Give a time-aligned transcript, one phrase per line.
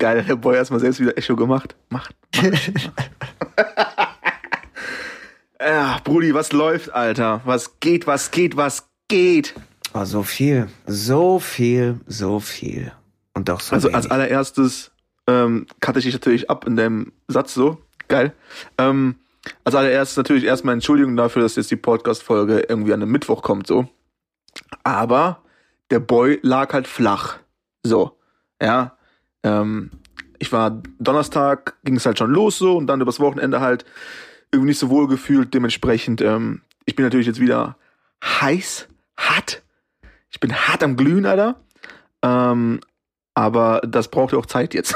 [0.00, 1.76] Geil, der Boy erstmal selbst wieder Echo gemacht.
[1.90, 2.16] Macht.
[2.34, 2.90] macht,
[5.60, 7.42] ja, Brudi, was läuft, Alter?
[7.44, 9.54] Was geht, was geht, was geht?
[9.92, 10.68] Oh, so viel.
[10.86, 12.92] So viel, so viel.
[13.34, 13.96] Und doch so Also wenig.
[13.96, 14.90] als allererstes
[15.26, 17.82] ähm, cutte ich dich natürlich ab in deinem Satz so.
[18.08, 18.32] Geil.
[18.78, 19.16] Ähm,
[19.64, 23.66] als allererstes natürlich erstmal Entschuldigung dafür, dass jetzt die Podcast-Folge irgendwie an einem Mittwoch kommt,
[23.66, 23.86] so.
[24.82, 25.42] Aber
[25.90, 27.36] der Boy lag halt flach.
[27.82, 28.18] So.
[28.62, 28.96] Ja.
[29.42, 29.90] Ähm,
[30.38, 33.84] ich war Donnerstag, ging es halt schon los so und dann übers Wochenende halt
[34.52, 35.52] irgendwie nicht so wohl gefühlt.
[35.54, 37.76] Dementsprechend, ähm, ich bin natürlich jetzt wieder
[38.24, 39.62] heiß, hart.
[40.30, 41.60] Ich bin hart am Glühen, Alter.
[42.22, 42.80] Ähm,
[43.34, 44.94] aber das braucht ja auch Zeit jetzt.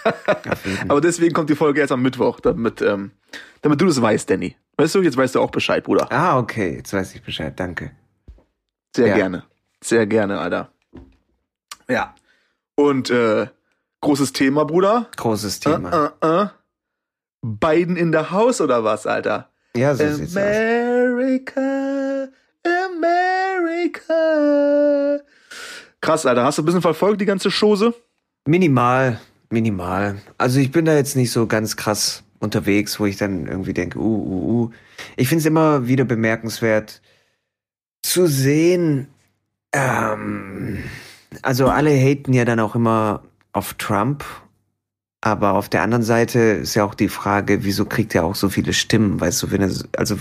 [0.88, 3.12] Aber deswegen kommt die Folge jetzt am Mittwoch, damit, ähm,
[3.62, 4.56] damit du das weißt, Danny.
[4.76, 6.10] Weißt du, jetzt weißt du auch Bescheid, Bruder.
[6.10, 6.76] Ah, okay.
[6.76, 7.58] Jetzt weiß ich Bescheid.
[7.58, 7.92] Danke.
[8.96, 9.14] Sehr Ja.
[9.16, 9.44] gerne.
[9.82, 10.72] Sehr gerne, Alter.
[11.88, 12.14] Ja.
[12.74, 13.48] Und äh,
[14.00, 15.08] großes Thema, Bruder.
[15.16, 16.12] Großes Thema.
[16.20, 16.48] Äh, äh, äh.
[17.42, 19.48] Biden in der Haus oder was, Alter?
[19.76, 20.42] Ja, so sieht's aus.
[20.42, 22.28] America,
[23.94, 24.14] America.
[26.00, 26.44] Krass, Alter.
[26.44, 27.94] Hast du ein bisschen verfolgt, die ganze Chose?
[28.46, 30.18] Minimal, minimal.
[30.36, 33.98] Also ich bin da jetzt nicht so ganz krass unterwegs, wo ich dann irgendwie denke,
[33.98, 34.70] uh, uh, uh.
[35.16, 37.00] Ich finde es immer wieder bemerkenswert
[38.02, 39.08] zu sehen,
[39.72, 40.82] ähm,
[41.42, 44.24] also alle haten ja dann auch immer auf Trump,
[45.20, 48.48] aber auf der anderen Seite ist ja auch die Frage, wieso kriegt er auch so
[48.48, 50.16] viele Stimmen, weißt du, wenn er, also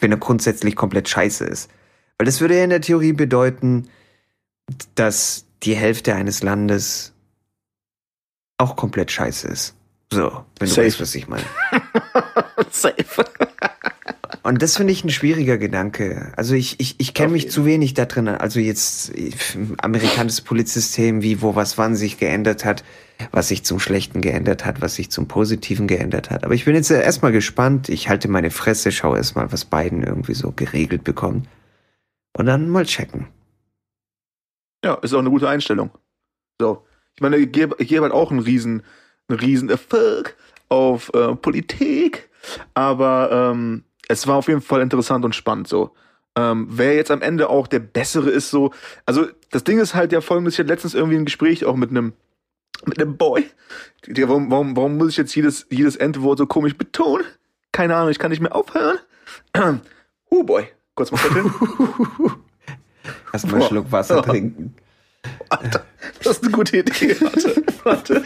[0.00, 1.70] wenn er grundsätzlich komplett scheiße ist.
[2.18, 3.88] Weil das würde ja in der Theorie bedeuten,
[4.94, 7.12] dass die Hälfte eines Landes
[8.58, 9.74] auch komplett scheiße ist.
[10.12, 10.86] So, wenn du Safe.
[10.86, 11.44] weißt, was ich meine.
[12.70, 13.24] Safe.
[14.42, 16.32] Und das finde ich ein schwieriger Gedanke.
[16.36, 18.28] Also ich, ich, ich kenne mich jeden zu wenig da drin.
[18.28, 19.12] Also jetzt
[19.82, 22.82] amerikanisches Polizsystem, wie, wo, was, wann sich geändert hat,
[23.32, 26.44] was sich zum Schlechten geändert hat, was sich zum Positiven geändert hat.
[26.44, 27.88] Aber ich bin jetzt erstmal gespannt.
[27.90, 31.46] Ich halte meine Fresse, schaue erstmal, was Biden irgendwie so geregelt bekommt.
[32.36, 33.26] Und dann mal checken.
[34.84, 35.90] Ja, ist auch eine gute Einstellung.
[36.58, 36.86] So.
[37.14, 38.82] Ich meine, ich gebe, ich gebe halt auch einen riesen,
[39.28, 40.36] einen riesen Erfolg
[40.70, 42.30] auf äh, Politik,
[42.72, 45.92] aber ähm, es war auf jeden Fall interessant und spannend so.
[46.36, 48.72] Ähm, wer jetzt am Ende auch der Bessere ist, so.
[49.06, 51.90] Also, das Ding ist halt ja folgendes: Ich hatte letztens irgendwie ein Gespräch auch mit
[51.90, 52.12] einem
[52.86, 53.46] mit einem Boy.
[54.06, 57.26] Der, warum, warum, warum muss ich jetzt jedes, jedes Endwort so komisch betonen?
[57.72, 58.98] Keine Ahnung, ich kann nicht mehr aufhören.
[60.32, 60.68] Huh, Boy.
[60.94, 61.52] Kurz mal schütteln.
[63.32, 63.68] Erstmal einen.
[63.68, 64.22] Schluck Wasser Ja.
[64.22, 64.74] trinken.
[65.48, 65.84] Alter,
[66.22, 67.16] das ist eine gute Idee.
[67.20, 68.22] Warte, warte.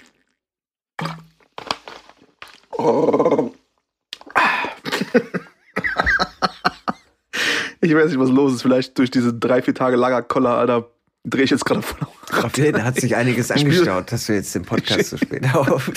[7.80, 8.62] Ich weiß nicht, was los ist.
[8.62, 10.88] Vielleicht durch diese drei, vier Tage Lagerkoller, Alter,
[11.24, 12.52] drehe ich jetzt gerade voll auf.
[12.52, 15.90] Da hat sich einiges Ich angeschaut, dass du jetzt den Podcast so spät auf.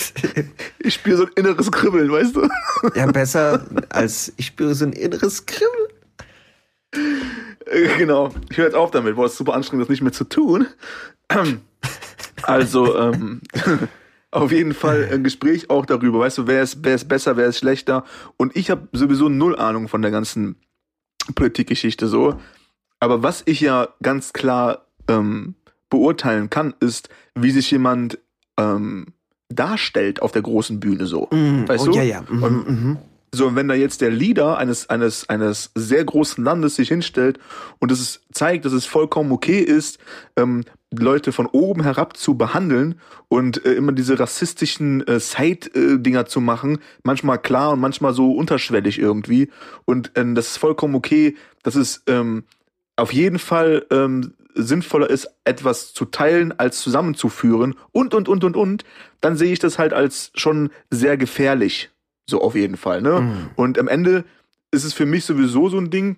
[0.79, 2.47] Ich spüre so ein inneres Kribbeln, weißt du?
[2.95, 5.87] Ja, besser als ich spüre so ein inneres Kribbeln.
[7.67, 8.31] Äh, Genau.
[8.49, 9.15] Ich höre jetzt auf damit.
[9.15, 10.67] Boah, es ist super anstrengend, das nicht mehr zu tun.
[12.43, 13.41] Also, ähm,
[14.35, 16.19] auf jeden Fall ein Gespräch auch darüber.
[16.19, 18.03] Weißt du, wer ist, wer ist besser, wer ist schlechter?
[18.37, 20.55] Und ich habe sowieso null Ahnung von der ganzen
[21.33, 22.39] Politikgeschichte so.
[22.99, 25.55] Aber was ich ja ganz klar ähm,
[25.89, 28.19] beurteilen kann, ist, wie sich jemand
[28.59, 29.07] ähm,
[29.49, 31.27] darstellt auf der großen Bühne so.
[31.31, 31.97] Weißt oh, du?
[31.97, 32.19] ja, ja.
[32.29, 32.97] Und- mhm.
[33.35, 37.37] So, wenn da jetzt der Leader eines, eines, eines sehr großen Landes sich hinstellt
[37.79, 39.99] und es zeigt, dass es vollkommen okay ist,
[40.37, 40.63] ähm,
[40.97, 42.95] Leute von oben herab zu behandeln
[43.27, 48.99] und äh, immer diese rassistischen äh, Side-Dinger zu machen, manchmal klar und manchmal so unterschwellig
[48.99, 49.49] irgendwie.
[49.83, 52.43] Und ähm, das ist vollkommen okay, dass es ähm,
[52.95, 58.55] auf jeden Fall ähm, sinnvoller ist, etwas zu teilen, als zusammenzuführen und, und, und, und,
[58.55, 58.85] und,
[59.19, 61.89] dann sehe ich das halt als schon sehr gefährlich.
[62.27, 63.21] So auf jeden Fall, ne?
[63.21, 63.49] Mhm.
[63.55, 64.25] Und am Ende
[64.71, 66.17] ist es für mich sowieso so ein Ding,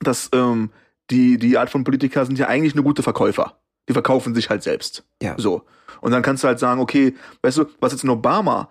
[0.00, 0.70] dass ähm,
[1.10, 3.58] die, die Art von Politiker sind ja eigentlich eine gute Verkäufer.
[3.88, 5.04] Die verkaufen sich halt selbst.
[5.22, 5.34] Ja.
[5.38, 5.62] So.
[6.00, 8.68] Und dann kannst du halt sagen, okay, weißt du, was jetzt ein Obama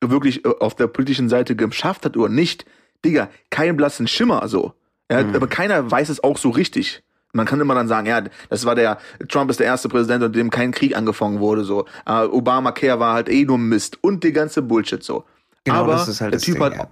[0.00, 2.64] wirklich äh, auf der politischen Seite geschafft hat oder nicht,
[3.04, 4.74] Digga, keinen blassen Schimmer so.
[5.10, 5.34] Ja, Mhm.
[5.34, 7.02] Aber keiner weiß es auch so richtig.
[7.32, 8.98] Man kann immer dann sagen, ja, das war der,
[9.28, 11.86] Trump ist der erste Präsident, unter dem kein Krieg angefangen wurde, so.
[12.06, 15.24] Äh, Obamacare war halt eh nur Mist und die ganze Bullshit, so.
[15.72, 16.88] Genau, aber halt der Typ Ding, hat, ja.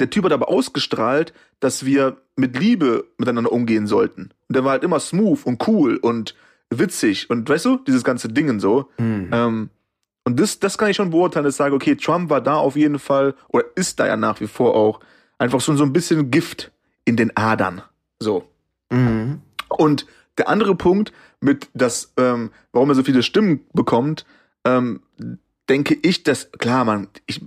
[0.00, 4.30] der Typ hat aber ausgestrahlt, dass wir mit Liebe miteinander umgehen sollten.
[4.48, 6.34] Und der war halt immer smooth und cool und
[6.70, 8.88] witzig und weißt du, dieses ganze Dingen so.
[8.98, 9.30] Mhm.
[9.32, 9.70] Ähm,
[10.24, 12.76] Und das, das kann ich schon beurteilen, dass ich sage, okay, Trump war da auf
[12.76, 15.00] jeden Fall, oder ist da ja nach wie vor auch,
[15.38, 16.70] einfach so, so ein bisschen Gift
[17.04, 17.82] in den Adern.
[18.20, 18.44] So.
[18.90, 19.40] Mhm.
[19.68, 20.06] Und
[20.38, 24.24] der andere Punkt mit das, ähm, warum er so viele Stimmen bekommt,
[24.64, 25.00] ähm,
[25.68, 27.40] denke ich, dass, klar, man, ich,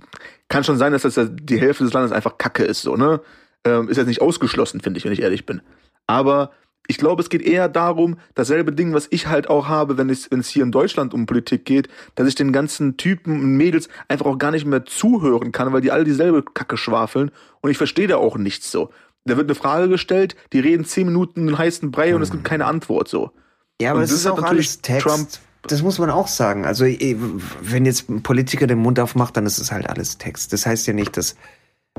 [0.48, 3.20] kann schon sein, dass das die Hälfte des Landes einfach Kacke ist, so, ne?
[3.64, 5.60] Ähm, ist jetzt nicht ausgeschlossen, finde ich, wenn ich ehrlich bin.
[6.06, 6.52] Aber
[6.88, 10.30] ich glaube, es geht eher darum, dasselbe Ding, was ich halt auch habe, wenn es,
[10.30, 13.88] wenn es hier in Deutschland um Politik geht, dass ich den ganzen Typen und Mädels
[14.06, 17.76] einfach auch gar nicht mehr zuhören kann, weil die alle dieselbe Kacke schwafeln und ich
[17.76, 18.90] verstehe da auch nichts so.
[19.24, 22.44] Da wird eine Frage gestellt, die reden zehn Minuten einen heißen Brei und es gibt
[22.44, 23.32] keine Antwort so.
[23.80, 25.06] Ja, aber und es ist auch alles Text.
[25.06, 25.28] Trump
[25.68, 26.64] das muss man auch sagen.
[26.64, 30.52] Also wenn jetzt ein Politiker den Mund aufmacht, dann ist es halt alles Text.
[30.52, 31.36] Das heißt ja nicht, dass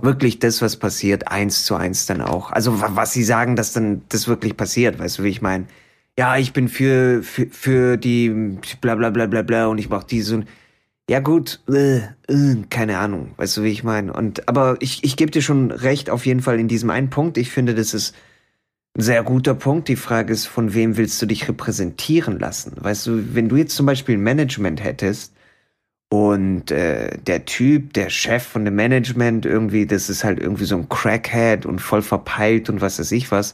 [0.02, 2.52] wirklich das, was passiert, eins zu eins dann auch.
[2.52, 5.66] Also was sie sagen, dass dann das wirklich passiert, weißt du, wie ich meine?
[6.18, 10.04] Ja, ich bin für, für, für die bla bla bla bla bla und ich mach
[10.04, 10.48] diese und
[11.10, 14.12] ja gut, äh, äh, keine Ahnung, weißt du, wie ich meine?
[14.12, 17.38] Und aber ich, ich gebe dir schon recht auf jeden Fall in diesem einen Punkt.
[17.38, 18.14] Ich finde, das ist
[18.98, 19.88] sehr guter Punkt.
[19.88, 22.74] Die Frage ist, von wem willst du dich repräsentieren lassen?
[22.76, 25.34] Weißt du, wenn du jetzt zum Beispiel ein Management hättest,
[26.10, 30.76] und äh, der Typ, der Chef von dem Management, irgendwie, das ist halt irgendwie so
[30.78, 33.54] ein Crackhead und voll verpeilt und was weiß ich was.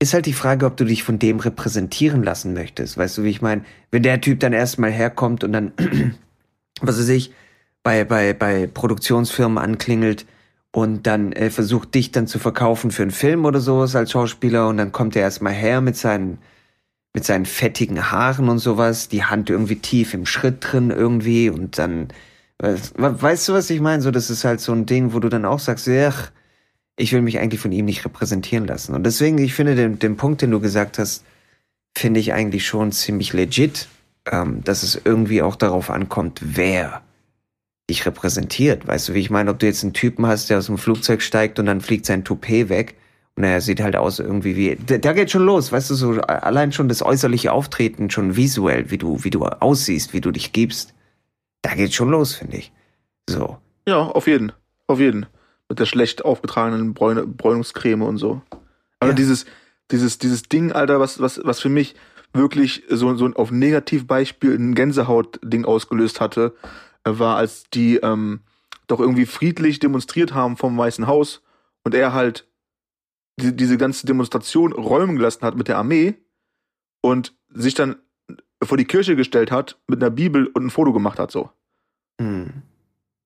[0.00, 2.98] Ist halt die Frage, ob du dich von dem repräsentieren lassen möchtest.
[2.98, 3.64] Weißt du, wie ich meine?
[3.90, 5.72] Wenn der Typ dann erstmal herkommt und dann,
[6.80, 7.32] was weiß ich,
[7.82, 10.26] bei, bei, bei Produktionsfirmen anklingelt
[10.76, 14.68] und dann äh, versucht, dich dann zu verkaufen für einen Film oder sowas als Schauspieler
[14.68, 16.36] und dann kommt er erstmal her mit seinen
[17.14, 21.78] mit seinen fettigen Haaren und sowas, die Hand irgendwie tief im Schritt drin irgendwie und
[21.78, 22.08] dann,
[22.58, 24.02] weißt du, was ich meine?
[24.02, 26.30] So, das ist halt so ein Ding, wo du dann auch sagst, ach,
[26.98, 28.94] ich will mich eigentlich von ihm nicht repräsentieren lassen.
[28.94, 31.24] Und deswegen, ich finde den, den Punkt, den du gesagt hast,
[31.96, 33.88] finde ich eigentlich schon ziemlich legit,
[34.30, 37.00] ähm, dass es irgendwie auch darauf ankommt, wer
[37.88, 38.86] dich repräsentiert.
[38.86, 41.22] Weißt du, wie ich meine, ob du jetzt einen Typen hast, der aus dem Flugzeug
[41.22, 42.96] steigt und dann fliegt sein Toupet weg
[43.38, 44.76] naja, sieht halt aus irgendwie wie.
[44.76, 48.96] Da geht schon los, weißt du, so allein schon das äußerliche Auftreten, schon visuell, wie
[48.96, 50.94] du, wie du aussiehst, wie du dich gibst.
[51.60, 52.72] Da geht schon los, finde ich.
[53.28, 53.58] So.
[53.86, 54.52] Ja, auf jeden.
[54.86, 55.26] Auf jeden.
[55.68, 58.40] Mit der schlecht aufgetragenen Bräune, Bräunungscreme und so.
[59.00, 59.16] Aber ja.
[59.16, 59.44] dieses,
[59.90, 61.94] dieses, dieses Ding, Alter, was, was, was für mich
[62.32, 66.54] wirklich so, so auf Negativbeispiel ein Gänsehaut-Ding ausgelöst hatte,
[67.06, 68.40] war, als die ähm,
[68.86, 71.42] doch irgendwie friedlich demonstriert haben vom Weißen Haus
[71.84, 72.48] und er halt
[73.40, 76.14] die, diese ganze Demonstration räumen gelassen hat mit der Armee
[77.00, 77.96] und sich dann
[78.62, 81.50] vor die Kirche gestellt hat mit einer Bibel und ein Foto gemacht hat, so.
[82.18, 82.62] Mhm.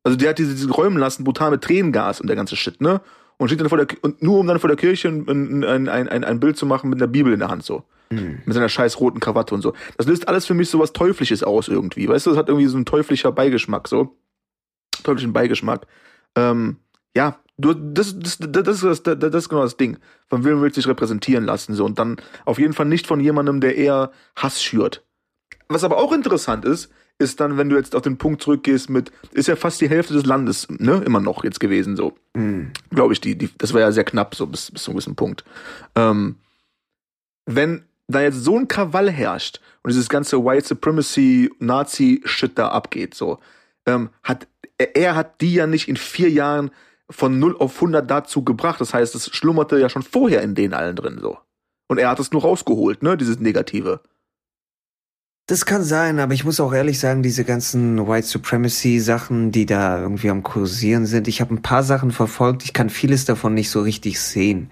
[0.03, 3.01] Also der hat diese, diese räumen lassen, brutal mit Tränengas und der ganze Shit, ne?
[3.37, 6.09] Und steht dann vor der und nur um dann vor der Kirche ein, ein, ein,
[6.09, 7.85] ein, ein Bild zu machen mit einer Bibel in der Hand, so.
[8.13, 8.41] Mhm.
[8.45, 9.75] Mit seiner scheiß roten Krawatte und so.
[9.97, 12.09] Das löst alles für mich so was Teuflisches aus irgendwie.
[12.09, 14.17] Weißt du, das hat irgendwie so ein teuflischer Beigeschmack, so.
[15.03, 15.87] Teuflischen Beigeschmack.
[16.37, 16.77] Ähm,
[17.17, 19.99] ja, Du, das, das, das, ist, das, das ist genau das Ding.
[20.29, 21.75] Von wem willst du dich repräsentieren lassen?
[21.75, 21.85] So.
[21.85, 22.17] Und dann
[22.47, 25.05] auf jeden Fall nicht von jemandem, der eher Hass schürt.
[25.69, 29.13] Was aber auch interessant ist, ist dann, wenn du jetzt auf den Punkt zurückgehst mit,
[29.33, 32.17] ist ja fast die Hälfte des Landes, ne, immer noch jetzt gewesen, so.
[32.35, 32.73] Mhm.
[32.91, 35.17] Glaube ich, die, die, das war ja sehr knapp, so bis, bis zu einem gewissen
[35.17, 35.45] Punkt.
[35.95, 36.37] Ähm,
[37.45, 43.15] wenn da jetzt so ein Krawall herrscht und dieses ganze White Supremacy, Nazi-Shit da abgeht,
[43.15, 43.39] so,
[43.87, 44.47] ähm, hat,
[44.79, 46.71] er hat die ja nicht in vier Jahren
[47.11, 48.81] von 0 auf 100 dazu gebracht.
[48.81, 51.39] Das heißt, es schlummerte ja schon vorher in denen allen drin so.
[51.89, 54.01] Und er hat es nur rausgeholt, ne, dieses Negative.
[55.47, 59.67] Das kann sein, aber ich muss auch ehrlich sagen, diese ganzen White Supremacy Sachen, die
[59.67, 63.55] da irgendwie am kursieren sind, ich habe ein paar Sachen verfolgt, ich kann vieles davon
[63.55, 64.71] nicht so richtig sehen.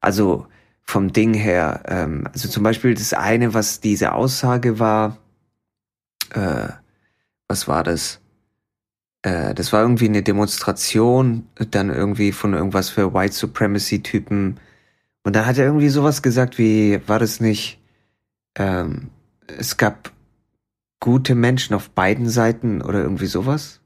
[0.00, 0.48] Also
[0.86, 5.18] vom Ding her, ähm, also zum Beispiel das eine, was diese Aussage war,
[6.30, 6.68] äh,
[7.48, 8.20] was war das?
[9.26, 14.60] äh, das war irgendwie eine Demonstration, dann irgendwie von irgendwas für White Supremacy-Typen.
[15.24, 17.80] Und da hat er irgendwie sowas gesagt wie, war das nicht,
[18.56, 19.10] ähm,
[19.48, 20.12] es gab
[21.00, 23.80] gute Menschen auf beiden Seiten oder irgendwie sowas?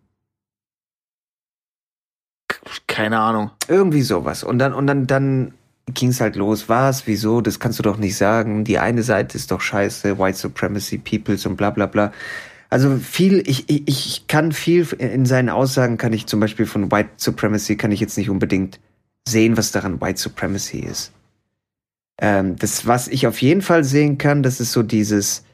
[2.87, 3.51] Keine Ahnung.
[3.69, 4.45] Irgendwie sowas.
[4.45, 5.55] Und dann, und dann, dann
[5.95, 6.69] ging es halt los.
[6.69, 7.07] Was?
[7.07, 7.41] Wieso?
[7.41, 8.65] Das kannst du doch nicht sagen.
[8.65, 12.13] Die eine Seite ist doch scheiße, White Supremacy Peoples und bla bla bla.
[12.71, 16.93] Also viel, ich, ich, ich kann viel in seinen Aussagen kann ich zum Beispiel von
[16.93, 18.79] White Supremacy kann ich jetzt nicht unbedingt
[19.27, 21.13] sehen, was daran White Supremacy ist.
[22.21, 25.45] Ähm, das, was ich auf jeden Fall sehen kann, das ist so dieses,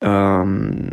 [0.00, 0.90] ähm,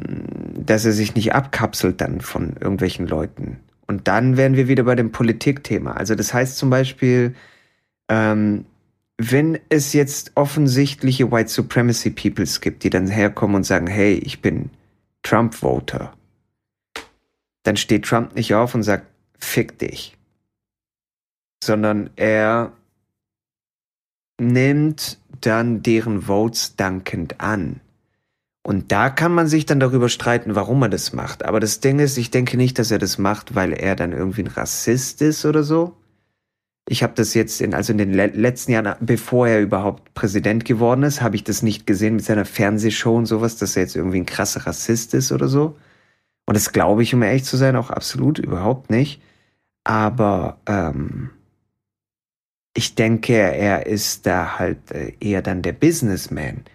[0.58, 3.60] dass er sich nicht abkapselt dann von irgendwelchen Leuten.
[3.88, 5.92] Und dann wären wir wieder bei dem Politikthema.
[5.92, 7.36] Also das heißt zum Beispiel,
[8.10, 8.66] ähm,
[9.18, 14.42] wenn es jetzt offensichtliche White Supremacy Peoples gibt, die dann herkommen und sagen, hey, ich
[14.42, 14.70] bin
[15.24, 16.14] Trump-Voter,
[17.64, 19.08] dann steht Trump nicht auf und sagt,
[19.40, 20.18] fick dich.
[21.64, 22.74] Sondern er
[24.40, 27.80] nimmt dann deren Votes dankend an.
[28.64, 31.46] Und da kann man sich dann darüber streiten, warum er das macht.
[31.46, 34.42] Aber das Ding ist, ich denke nicht, dass er das macht, weil er dann irgendwie
[34.42, 35.96] ein Rassist ist oder so.
[36.88, 40.66] Ich habe das jetzt in, also in den le letzten Jahren, bevor er überhaupt Präsident
[40.66, 43.96] geworden ist, habe ich das nicht gesehen mit seiner Fernsehshow und sowas, dass er jetzt
[43.96, 45.78] irgendwie ein krasser Rassist ist oder so.
[46.46, 49.22] Und das glaube ich, um ehrlich zu sein, auch absolut überhaupt nicht.
[49.84, 51.32] Aber ähm,
[52.76, 56.66] ich denke, er ist da halt äh, eher dann der Businessman.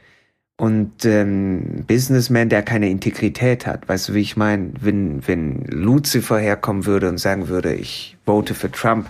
[0.57, 3.89] Und ähm, Businessman, der keine Integrität hat.
[3.89, 4.73] Weißt du, wie ich meine?
[4.81, 9.09] Wenn, wenn Lucifer herkommen würde und sagen würde, ich vote für Trump,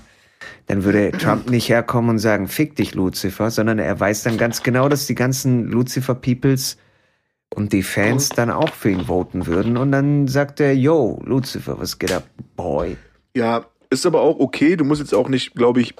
[0.66, 4.62] dann würde Trump nicht herkommen und sagen, fick dich, Lucifer, sondern er weiß dann ganz
[4.62, 6.76] genau, dass die ganzen Lucifer-Peoples
[7.54, 9.76] und die Fans dann auch für ihn voten würden.
[9.76, 12.24] Und dann sagt er, yo, Lucifer, was geht ab,
[12.56, 12.96] boy?
[13.34, 14.76] Ja, ist aber auch okay.
[14.76, 15.94] Du musst jetzt auch nicht, glaube ich,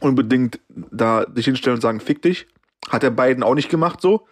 [0.00, 2.46] unbedingt da dich hinstellen und sagen, fick dich.
[2.88, 4.26] Hat er beiden auch nicht gemacht so.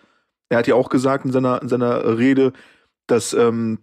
[0.48, 2.52] Er hat ja auch gesagt in seiner, in seiner Rede,
[3.06, 3.78] dass, ähm,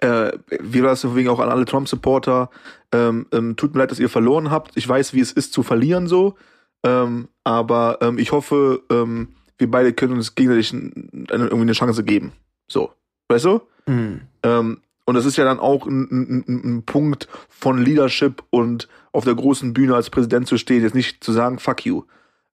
[0.00, 2.50] äh, wie war das wegen auch an alle Trump-Supporter,
[2.92, 4.76] ähm, ähm, tut mir leid, dass ihr verloren habt.
[4.76, 6.34] Ich weiß, wie es ist zu verlieren so.
[6.84, 12.04] Ähm, aber ähm, ich hoffe, ähm, wir beide können uns gegenseitig eine, irgendwie eine Chance
[12.04, 12.32] geben.
[12.68, 12.92] So.
[13.28, 13.62] Weißt du?
[13.86, 14.22] Mhm.
[14.42, 19.24] Ähm, und das ist ja dann auch ein, ein, ein, Punkt von Leadership und auf
[19.24, 22.04] der großen Bühne als Präsident zu stehen, jetzt nicht zu sagen, fuck you.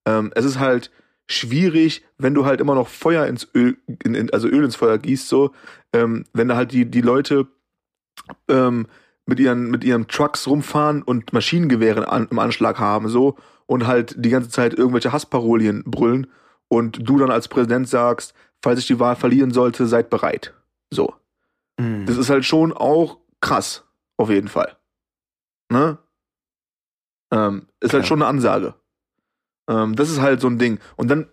[0.05, 0.91] Ähm, es ist halt
[1.31, 4.97] schwierig, wenn du halt immer noch Feuer ins Öl, in, in, also Öl ins Feuer
[4.97, 5.51] gießt, so,
[5.93, 7.47] ähm, wenn da halt die, die Leute
[8.47, 8.87] ähm,
[9.25, 14.15] mit ihren, mit ihren Trucks rumfahren und Maschinengewehre an, im Anschlag haben, so, und halt
[14.17, 16.27] die ganze Zeit irgendwelche Hassparolien brüllen
[16.67, 20.53] und du dann als Präsident sagst, falls ich die Wahl verlieren sollte, seid bereit.
[20.89, 21.15] So.
[21.79, 22.05] Mhm.
[22.05, 23.85] Das ist halt schon auch krass,
[24.17, 24.77] auf jeden Fall.
[25.69, 25.97] Ne?
[27.31, 28.01] Ähm, ist Klar.
[28.01, 28.75] halt schon eine Ansage.
[29.67, 30.79] Ähm, das ist halt so ein Ding.
[30.95, 31.27] Und dann,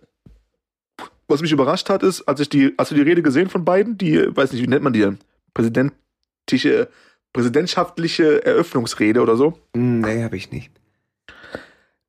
[1.27, 3.97] was mich überrascht hat, ist, als ich die, hast du die Rede gesehen von beiden?
[3.97, 5.19] Die, weiß nicht, wie nennt man die denn?
[5.53, 6.89] Präsidentische,
[7.33, 9.59] präsidentschaftliche Eröffnungsrede oder so?
[9.73, 10.71] Nee, habe ich nicht.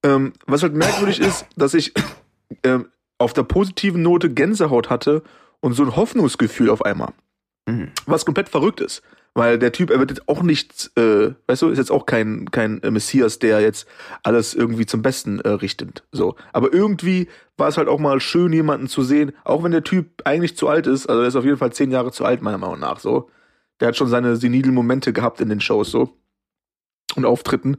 [0.03, 1.93] Ähm, was halt merkwürdig ist, dass ich
[2.63, 5.23] ähm, auf der positiven Note Gänsehaut hatte
[5.61, 7.13] und so ein Hoffnungsgefühl auf einmal.
[7.67, 7.91] Mhm.
[8.07, 9.03] Was komplett verrückt ist.
[9.35, 12.51] Weil der Typ, er wird jetzt auch nicht, äh, weißt du, ist jetzt auch kein,
[12.51, 13.87] kein Messias, der jetzt
[14.25, 16.03] alles irgendwie zum Besten äh, richtet.
[16.11, 16.35] So.
[16.53, 20.23] Aber irgendwie war es halt auch mal schön, jemanden zu sehen, auch wenn der Typ
[20.25, 22.59] eigentlich zu alt ist, also er ist auf jeden Fall zehn Jahre zu alt, meiner
[22.59, 23.31] Meinung nach, so.
[23.79, 26.17] Der hat schon seine senilen Momente gehabt in den Shows, so.
[27.15, 27.77] Und Auftritten,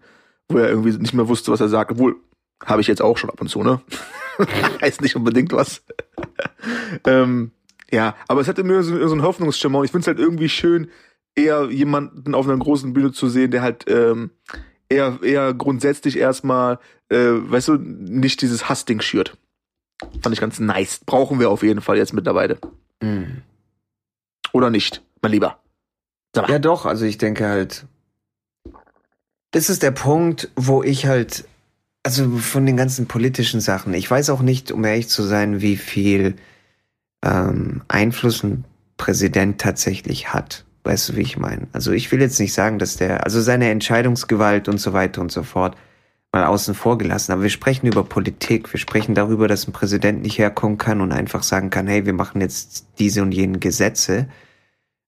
[0.48, 1.92] wo er irgendwie nicht mehr wusste, was er sagt.
[1.92, 2.16] Obwohl,
[2.66, 3.82] habe ich jetzt auch schon ab und zu, ne?
[4.82, 5.84] heißt nicht unbedingt was.
[7.06, 7.52] ähm,
[7.92, 10.50] ja, aber es hatte mir so, so einen Hoffnungsschimmer und ich finde es halt irgendwie
[10.50, 10.90] schön,
[11.36, 14.32] eher jemanden auf einer großen Bühne zu sehen, der halt ähm,
[14.90, 19.38] eher, eher grundsätzlich erstmal, äh, weißt du, nicht dieses Hassding schürt.
[20.22, 21.02] Fand ich ganz nice.
[21.06, 22.58] Brauchen wir auf jeden Fall jetzt mittlerweile.
[23.02, 23.44] Mhm.
[24.52, 25.60] Oder nicht, mein Lieber?
[26.36, 27.86] Ja, doch, also ich denke halt,
[29.52, 31.46] das ist der Punkt, wo ich halt
[32.04, 33.94] also von den ganzen politischen Sachen.
[33.94, 36.36] Ich weiß auch nicht, um ehrlich zu sein, wie viel
[37.24, 38.66] ähm, Einfluss ein
[38.98, 40.66] Präsident tatsächlich hat.
[40.84, 41.68] Weißt du, wie ich meine?
[41.74, 45.32] Also ich will jetzt nicht sagen, dass der, also seine Entscheidungsgewalt und so weiter und
[45.32, 45.76] so fort
[46.32, 47.34] mal außen vor gelassen.
[47.34, 48.72] Aber wir sprechen über Politik.
[48.74, 52.14] Wir sprechen darüber, dass ein Präsident nicht herkommen kann und einfach sagen kann, hey, wir
[52.14, 54.28] machen jetzt diese und jenen Gesetze.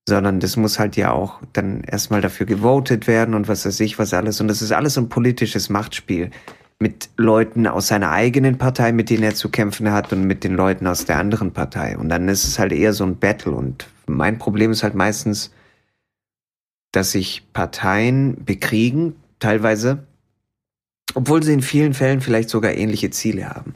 [0.06, 3.98] Sondern das muss halt ja auch dann erstmal dafür gewotet werden und was weiß ich,
[3.98, 4.40] was alles.
[4.40, 6.30] Und das ist alles ein politisches Machtspiel
[6.78, 10.54] mit Leuten aus seiner eigenen Partei, mit denen er zu kämpfen hat und mit den
[10.54, 11.96] Leuten aus der anderen Partei.
[11.96, 13.52] Und dann ist es halt eher so ein Battle.
[13.52, 15.50] Und mein Problem ist halt meistens,
[16.96, 20.06] dass sich Parteien bekriegen, teilweise,
[21.14, 23.74] obwohl sie in vielen Fällen vielleicht sogar ähnliche Ziele haben.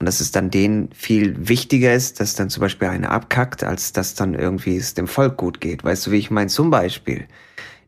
[0.00, 3.92] Und dass es dann denen viel wichtiger ist, dass dann zum Beispiel einer abkackt, als
[3.92, 5.84] dass dann irgendwie es dem Volk gut geht.
[5.84, 6.48] Weißt du, wie ich meine?
[6.48, 7.26] Zum Beispiel,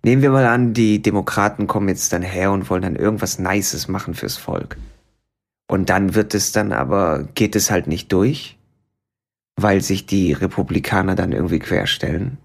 [0.07, 3.89] Nehmen wir mal an, die Demokraten kommen jetzt dann her und wollen dann irgendwas Nices
[3.89, 4.77] machen fürs Volk.
[5.67, 8.57] Und dann wird es dann aber, geht es halt nicht durch,
[9.57, 12.39] weil sich die Republikaner dann irgendwie querstellen.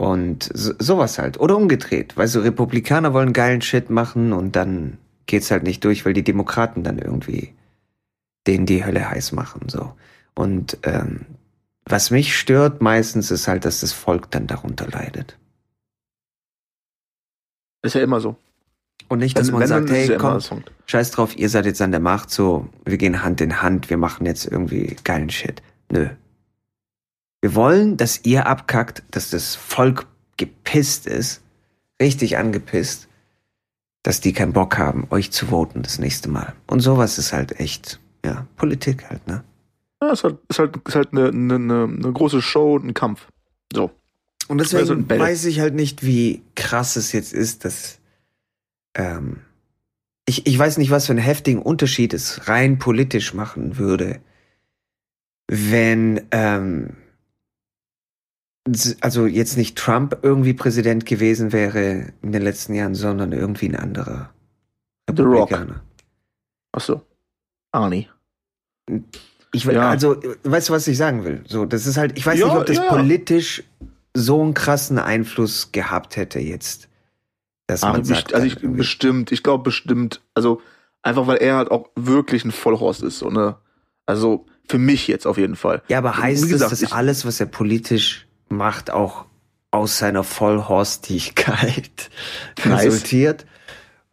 [0.00, 1.38] Und so, sowas halt.
[1.40, 2.16] Oder umgedreht.
[2.16, 6.24] Weißt du, Republikaner wollen geilen Shit machen und dann geht's halt nicht durch, weil die
[6.24, 7.52] Demokraten dann irgendwie
[8.46, 9.68] denen die Hölle heiß machen.
[9.68, 9.92] So.
[10.34, 11.26] Und ähm,
[11.84, 15.36] was mich stört meistens ist halt, dass das Volk dann darunter leidet.
[17.82, 18.36] Ist ja immer so.
[19.08, 21.90] Und nicht, dass wenn, man wenn, sagt, hey, komm, scheiß drauf, ihr seid jetzt an
[21.90, 25.60] der Macht, so, wir gehen Hand in Hand, wir machen jetzt irgendwie geilen Shit.
[25.92, 26.08] Nö.
[27.40, 30.06] Wir wollen, dass ihr abkackt, dass das Volk
[30.36, 31.42] gepisst ist,
[32.00, 33.08] richtig angepisst,
[34.02, 36.54] dass die keinen Bock haben, euch zu voten das nächste Mal.
[36.66, 39.44] Und sowas ist halt echt, ja, Politik halt, ne?
[40.02, 43.28] Ja, ist halt, ist halt, ist halt eine, eine, eine große Show und ein Kampf.
[43.72, 43.90] So.
[44.48, 48.00] Und deswegen weiß ich halt nicht, wie krass es jetzt ist, dass
[48.94, 49.40] ähm,
[50.26, 54.20] ich, ich weiß nicht, was für einen heftigen Unterschied es rein politisch machen würde,
[55.46, 56.96] wenn ähm,
[59.00, 63.76] also jetzt nicht Trump irgendwie Präsident gewesen wäre in den letzten Jahren, sondern irgendwie ein
[63.76, 64.30] anderer
[65.14, 65.50] The Rock.
[66.72, 67.02] Ach so.
[67.72, 68.08] Arnie.
[69.52, 69.90] Ich ja.
[69.90, 71.42] also, weißt du, was ich sagen will?
[71.46, 72.88] So, das ist halt, ich weiß ja, nicht, ob das ja.
[72.88, 73.64] politisch
[74.14, 76.88] so einen krassen Einfluss gehabt hätte jetzt.
[77.66, 80.60] Dass man Ach, sagt, also ich, bestimmt, ich glaube bestimmt, also
[81.02, 83.56] einfach weil er halt auch wirklich ein Vollhorst ist, so, ne?
[84.06, 85.82] Also für mich jetzt auf jeden Fall.
[85.88, 89.24] Ja, aber heißt gesagt, es, dass alles, was er politisch macht, auch
[89.70, 92.10] aus seiner Vollhorstigkeit
[92.64, 92.84] nice.
[92.84, 93.46] resultiert?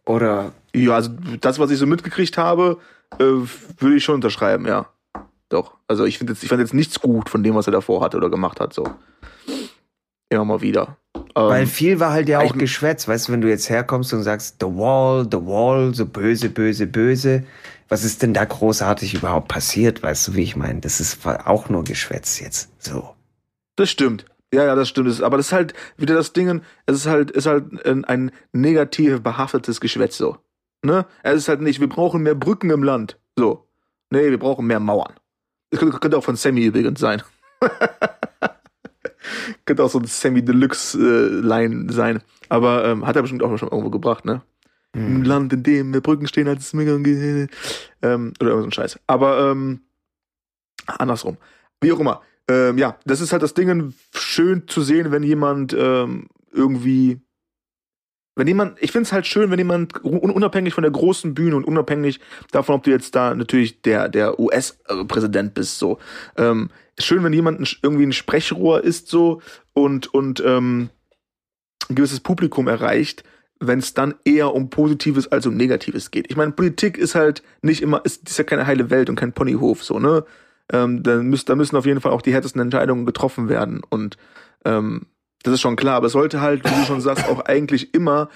[0.06, 0.52] Oder?
[0.74, 2.78] Ja, also das, was ich so mitgekriegt habe,
[3.18, 4.86] äh, würde ich schon unterschreiben, ja.
[5.48, 5.74] Doch.
[5.86, 8.16] Also ich finde jetzt, ich fand jetzt nichts gut von dem, was er davor hatte
[8.16, 8.84] oder gemacht hat, so.
[10.30, 10.98] Immer mal wieder.
[11.34, 14.22] Weil ähm, viel war halt ja auch Geschwätz, weißt du, wenn du jetzt herkommst und
[14.22, 17.44] sagst, The Wall, The Wall, so böse, böse, böse.
[17.88, 20.80] Was ist denn da großartig überhaupt passiert, weißt du, wie ich meine?
[20.80, 23.14] Das ist auch nur Geschwätz jetzt, so.
[23.78, 24.24] Das stimmt.
[24.52, 25.22] Ja, ja, das stimmt.
[25.22, 29.22] Aber das ist halt wieder das Ding, es ist halt, ist halt ein, ein negativ
[29.22, 30.36] behaftetes Geschwätz so.
[30.82, 31.06] Ne?
[31.22, 33.20] Es ist halt nicht, wir brauchen mehr Brücken im Land.
[33.36, 33.68] So.
[34.10, 35.12] Nee, wir brauchen mehr Mauern.
[35.70, 37.22] Das könnte, könnte auch von Sammy übrigens sein.
[39.64, 42.20] könnte auch so ein Sammy-Deluxe-Line sein.
[42.48, 44.42] Aber ähm, hat er bestimmt auch schon irgendwo gebracht, ne?
[44.92, 45.18] Mhm.
[45.18, 48.98] Ein Land, in dem mehr Brücken stehen als Mega ähm, oder irgend so ein Scheiß.
[49.06, 49.82] Aber ähm,
[50.86, 51.36] andersrum.
[51.80, 52.22] Wie auch immer.
[52.48, 57.20] Ähm, ja, das ist halt das Ding, schön zu sehen, wenn jemand ähm, irgendwie
[58.38, 61.64] wenn jemand, ich finde es halt schön, wenn jemand unabhängig von der großen Bühne und
[61.64, 62.20] unabhängig
[62.52, 65.98] davon, ob du jetzt da natürlich der der US-Präsident bist, so
[66.36, 70.90] ähm, schön, wenn jemand irgendwie ein Sprechrohr ist so und und ähm,
[71.88, 73.24] ein gewisses Publikum erreicht,
[73.58, 76.30] wenn es dann eher um Positives als um Negatives geht.
[76.30, 79.32] Ich meine, Politik ist halt nicht immer, ist, ist ja keine heile Welt und kein
[79.32, 80.24] Ponyhof, so ne.
[80.72, 84.16] Ähm, da, müssen, da müssen auf jeden Fall auch die härtesten Entscheidungen getroffen werden und
[84.64, 85.06] ähm,
[85.42, 88.28] das ist schon klar, aber es sollte halt, wie du schon sagst, auch eigentlich immer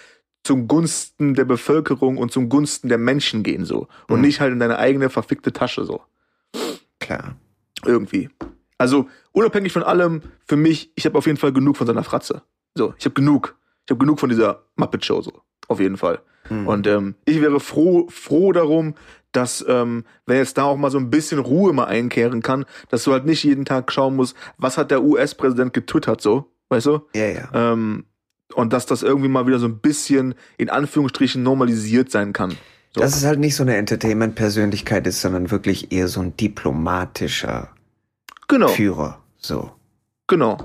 [0.44, 4.22] zum Gunsten der Bevölkerung und zum Gunsten der Menschen gehen so und mhm.
[4.22, 6.00] nicht halt in deine eigene verfickte Tasche so.
[7.00, 7.36] Klar.
[7.84, 8.30] Irgendwie.
[8.78, 12.42] Also unabhängig von allem, für mich, ich habe auf jeden Fall genug von seiner Fratze.
[12.74, 13.56] So, ich habe genug.
[13.84, 15.32] Ich habe genug von dieser Muppet Show so,
[15.68, 16.20] auf jeden Fall.
[16.48, 16.68] Mhm.
[16.68, 18.94] Und ähm, ich wäre froh, froh darum,
[19.32, 23.04] dass ähm, wenn jetzt da auch mal so ein bisschen Ruhe mal einkehren kann, dass
[23.04, 27.00] du halt nicht jeden Tag schauen musst, was hat der US-Präsident getwittert so, weißt du?
[27.14, 27.48] Ja, ja.
[27.54, 28.04] Ähm,
[28.54, 32.56] und dass das irgendwie mal wieder so ein bisschen in Anführungsstrichen normalisiert sein kann.
[32.94, 33.00] So.
[33.00, 37.70] Dass es halt nicht so eine Entertainment-Persönlichkeit ist, sondern wirklich eher so ein diplomatischer
[38.48, 38.68] genau.
[38.68, 39.22] Führer.
[39.38, 39.70] So.
[40.26, 40.58] Genau.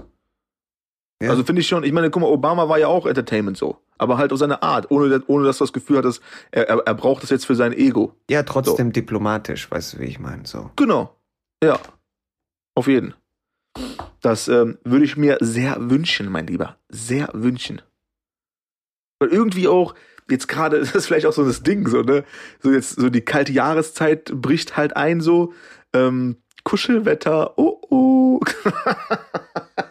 [1.21, 1.29] Ja.
[1.29, 3.79] Also finde ich schon, ich meine, guck mal, Obama war ja auch Entertainment so.
[3.97, 6.93] Aber halt auf seine Art, ohne, ohne dass du das Gefühl hattest, er, er, er
[6.93, 8.13] braucht das jetzt für sein Ego.
[8.29, 8.91] Ja, trotzdem so.
[8.93, 10.45] diplomatisch, weißt du, wie ich meine.
[10.45, 10.71] So.
[10.75, 11.15] Genau.
[11.63, 11.79] Ja.
[12.75, 13.15] Auf jeden.
[14.21, 16.77] Das ähm, würde ich mir sehr wünschen, mein Lieber.
[16.89, 17.81] Sehr wünschen.
[19.19, 19.95] Weil irgendwie auch,
[20.29, 22.23] jetzt gerade, das ist vielleicht auch so das Ding, so, ne?
[22.61, 25.53] So jetzt, so die kalte Jahreszeit bricht halt ein, so.
[25.93, 28.39] Ähm, Kuschelwetter, oh oh.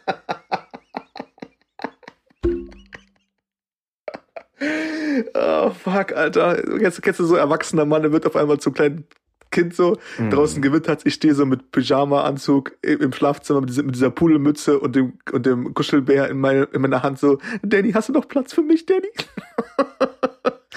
[5.35, 6.81] oh fuck, Alter.
[6.81, 9.05] Jetzt kennst du so erwachsener Mann, der wird auf einmal zum kleinen
[9.51, 10.31] Kind so, mhm.
[10.31, 14.97] draußen gewittert, ich stehe so mit Pyjama-Anzug im Schlafzimmer mit dieser, mit dieser Pudelmütze und
[14.97, 18.53] dem, und dem Kuschelbär in, meine, in meiner Hand so, Danny, hast du noch Platz
[18.53, 19.09] für mich, Danny?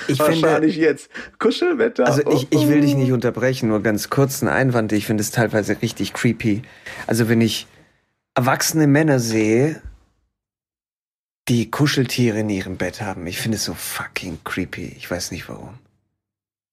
[0.07, 1.09] Ich Wahrscheinlich finde, jetzt.
[1.39, 2.05] Kuschelwetter.
[2.05, 4.93] Also ich, ich will dich nicht unterbrechen, nur ganz kurz ein Einwand.
[4.93, 6.61] Ich finde es teilweise richtig creepy.
[7.07, 7.67] Also wenn ich
[8.35, 9.81] erwachsene Männer sehe,
[11.49, 14.93] die Kuscheltiere in ihrem Bett haben, ich finde es so fucking creepy.
[14.97, 15.79] Ich weiß nicht warum.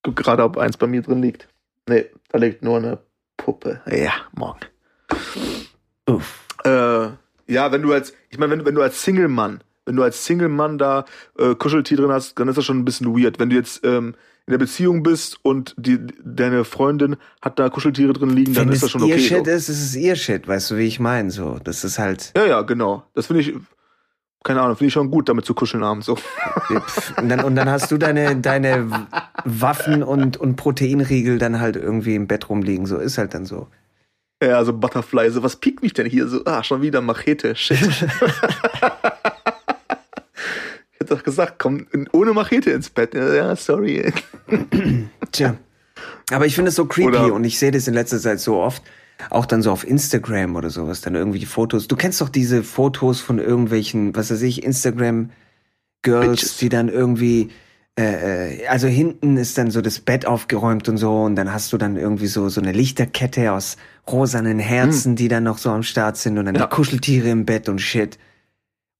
[0.03, 1.49] Guck gerade, ob eins bei mir drin liegt.
[1.89, 2.99] Nee, da liegt nur eine
[3.37, 3.81] Puppe.
[3.91, 4.61] Ja, morgen.
[6.07, 6.47] Uff.
[6.65, 7.09] Äh,
[7.49, 10.79] ja, wenn du als, ich meine, wenn, wenn du als Single-Mann, wenn du als Single-Mann
[10.79, 11.07] da
[11.39, 13.39] äh, Kuscheltier drin hast, dann ist das schon ein bisschen weird.
[13.39, 14.15] Wenn du jetzt ähm,
[14.47, 18.83] in der Beziehung bist und die, deine Freundin hat da Kuscheltiere drin liegen, dann ist
[18.83, 19.13] das schon okay.
[19.13, 19.53] Wenn es ihr Shit so.
[19.53, 21.59] ist, ist es ihr Shit, weißt du, wie ich meine, so.
[21.65, 22.33] Das ist halt.
[22.37, 23.05] Ja, ja, genau.
[23.15, 23.55] Das finde ich,
[24.47, 26.17] keine Ahnung, finde ich schon gut, damit zu kuscheln abends so.
[27.17, 29.09] Und dann, und dann hast du deine, deine
[29.45, 32.87] Waffen und, und Proteinriegel dann halt irgendwie im Bett rumliegen.
[32.87, 33.67] So ist halt dann so.
[34.41, 36.45] Ja, so Butterfly, so was piekt mich denn hier so?
[36.45, 37.81] Ah, schon wieder Machete, shit.
[37.83, 37.89] ich
[41.01, 43.15] hätte doch gesagt, komm ohne Machete ins Bett.
[43.15, 44.13] Ja, sorry.
[45.33, 45.57] Tja.
[46.31, 48.59] Aber ich finde es so creepy Oder- und ich sehe das in letzter Zeit so
[48.59, 48.83] oft,
[49.31, 51.89] auch dann so auf Instagram oder sowas, dann irgendwie die Fotos.
[51.89, 55.31] Du kennst doch diese Fotos von irgendwelchen, was weiß ich, Instagram
[56.03, 56.57] Girls, Bitches.
[56.59, 57.49] die dann irgendwie,
[57.99, 61.73] äh, äh, also hinten ist dann so das Bett aufgeräumt und so und dann hast
[61.73, 63.77] du dann irgendwie so so eine Lichterkette aus
[64.07, 66.61] rosanen Herzen, die dann noch so am Start sind und dann Hm.
[66.61, 66.67] Ja.
[66.69, 68.19] die Kuscheltiere im Bett und shit.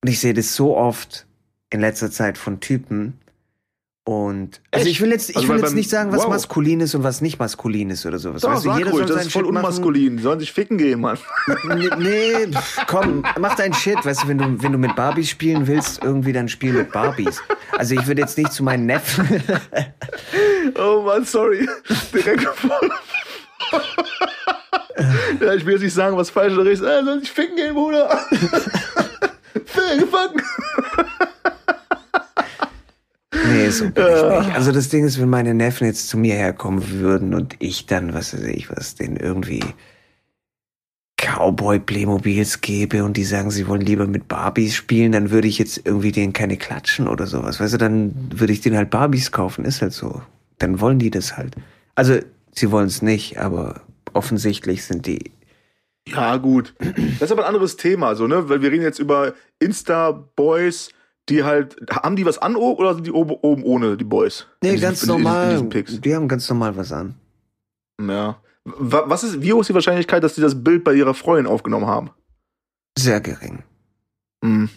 [0.03, 1.25] Und ich sehe das so oft
[1.69, 3.13] in letzter Zeit von Typen.
[4.07, 4.95] Und also Echt?
[4.95, 6.29] ich will jetzt, ich Also will jetzt beim- nicht sagen, was wow.
[6.29, 8.41] maskulin ist und was nicht maskulin ist oder sowas.
[8.41, 9.65] Doch, weißt du, jeder ruhig, soll das ist voll Shit machen.
[9.65, 10.15] unmaskulin.
[10.15, 11.17] Die sollen sich ficken gehen, Mann.
[11.97, 12.47] Nee,
[12.87, 13.97] komm, mach deinen Shit.
[14.05, 17.41] Weißt du, wenn du, wenn du mit Barbies spielen willst, irgendwie dann spiel mit Barbies.
[17.77, 19.27] Also ich würde jetzt nicht zu meinen Neffen.
[20.79, 21.67] Oh Mann, sorry.
[22.13, 22.89] Direkt voll.
[25.41, 26.93] ja, ich will jetzt nicht sagen, was falsch oder richtig ist.
[27.01, 28.09] Äh, soll sich ficken gehen, Bruder.
[29.65, 30.41] Ficken, fucken.
[33.67, 34.55] Nee, so bin ich nicht.
[34.55, 38.13] Also das Ding ist, wenn meine Neffen jetzt zu mir herkommen würden und ich dann,
[38.13, 39.63] was weiß ich, was denen irgendwie
[41.17, 45.81] Cowboy-Playmobils gebe und die sagen, sie wollen lieber mit Barbies spielen, dann würde ich jetzt
[45.83, 47.59] irgendwie denen keine klatschen oder sowas.
[47.59, 50.21] Weißt du, dann würde ich denen halt Barbies kaufen, ist halt so.
[50.59, 51.55] Dann wollen die das halt.
[51.95, 52.19] Also,
[52.53, 53.81] sie wollen es nicht, aber
[54.13, 55.31] offensichtlich sind die.
[56.07, 56.73] Ja, gut.
[56.79, 58.47] Das ist aber ein anderes Thema, so, ne?
[58.47, 60.89] Weil wir reden jetzt über Insta-Boys,
[61.29, 61.75] die halt.
[61.89, 64.47] Haben die was an oder sind die oben, oben ohne die Boys?
[64.61, 65.49] Nee, In diesen- ganz in in normal.
[65.51, 66.01] diesen Pics.
[66.01, 67.15] Die haben ganz normal was an.
[68.01, 68.41] Ja.
[68.65, 71.47] Wa- Was ist, wie hoch ist die Wahrscheinlichkeit, dass die das Bild bei ihrer Freundin
[71.47, 72.09] aufgenommen haben?
[72.97, 73.63] Sehr gering.
[74.43, 74.69] Hm.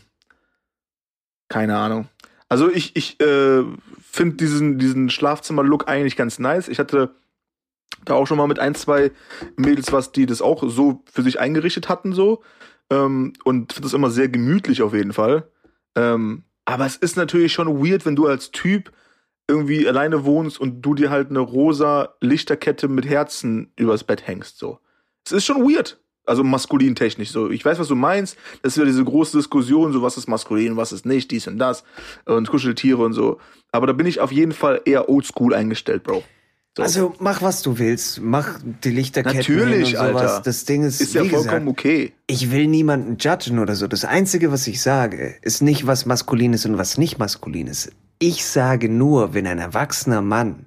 [1.48, 2.08] Keine Ahnung.
[2.48, 3.64] Also ich, ich äh,
[4.00, 6.68] finde diesen, diesen Schlafzimmer-Look eigentlich ganz nice.
[6.68, 7.14] Ich hatte
[8.04, 9.10] da auch schon mal mit ein, zwei
[9.56, 12.42] Mädels was, die das auch so für sich eingerichtet hatten, so.
[12.90, 15.48] Ähm, und finde das immer sehr gemütlich auf jeden Fall.
[15.96, 18.92] Ähm, aber es ist natürlich schon weird, wenn du als Typ
[19.48, 24.58] irgendwie alleine wohnst und du dir halt eine rosa Lichterkette mit Herzen übers Bett hängst,
[24.58, 24.78] so.
[25.24, 26.00] Es ist schon weird.
[26.24, 27.50] Also maskulin technisch so.
[27.50, 28.38] Ich weiß, was du meinst.
[28.62, 31.58] Das ist ja diese große Diskussion, so was ist maskulin, was ist nicht, dies und
[31.58, 31.82] das
[32.24, 33.40] und Kuscheltiere und so.
[33.72, 36.22] Aber da bin ich auf jeden Fall eher oldschool eingestellt, Bro.
[36.76, 36.84] So.
[36.84, 40.22] Also mach was du willst, mach die Lichterketten Natürlich, und sowas.
[40.22, 40.42] Alter.
[40.44, 42.12] Das Ding ist, ist ja vollkommen gesagt, okay.
[42.28, 43.88] ich will niemanden judgen oder so.
[43.88, 47.90] Das Einzige, was ich sage, ist nicht, was maskulin ist und was nicht maskulin ist.
[48.20, 50.66] Ich sage nur, wenn ein erwachsener Mann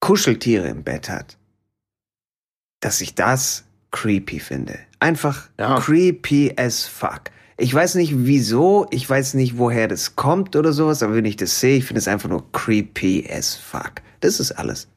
[0.00, 1.38] Kuscheltiere im Bett hat,
[2.80, 4.78] dass ich das creepy finde.
[5.00, 5.80] Einfach Ja.
[5.80, 7.22] creepy as fuck.
[7.58, 11.36] Ich weiß nicht wieso, ich weiß nicht woher das kommt oder sowas, aber wenn ich
[11.36, 13.92] das sehe, ich finde es einfach nur creepy as fuck.
[14.20, 14.88] Das ist alles.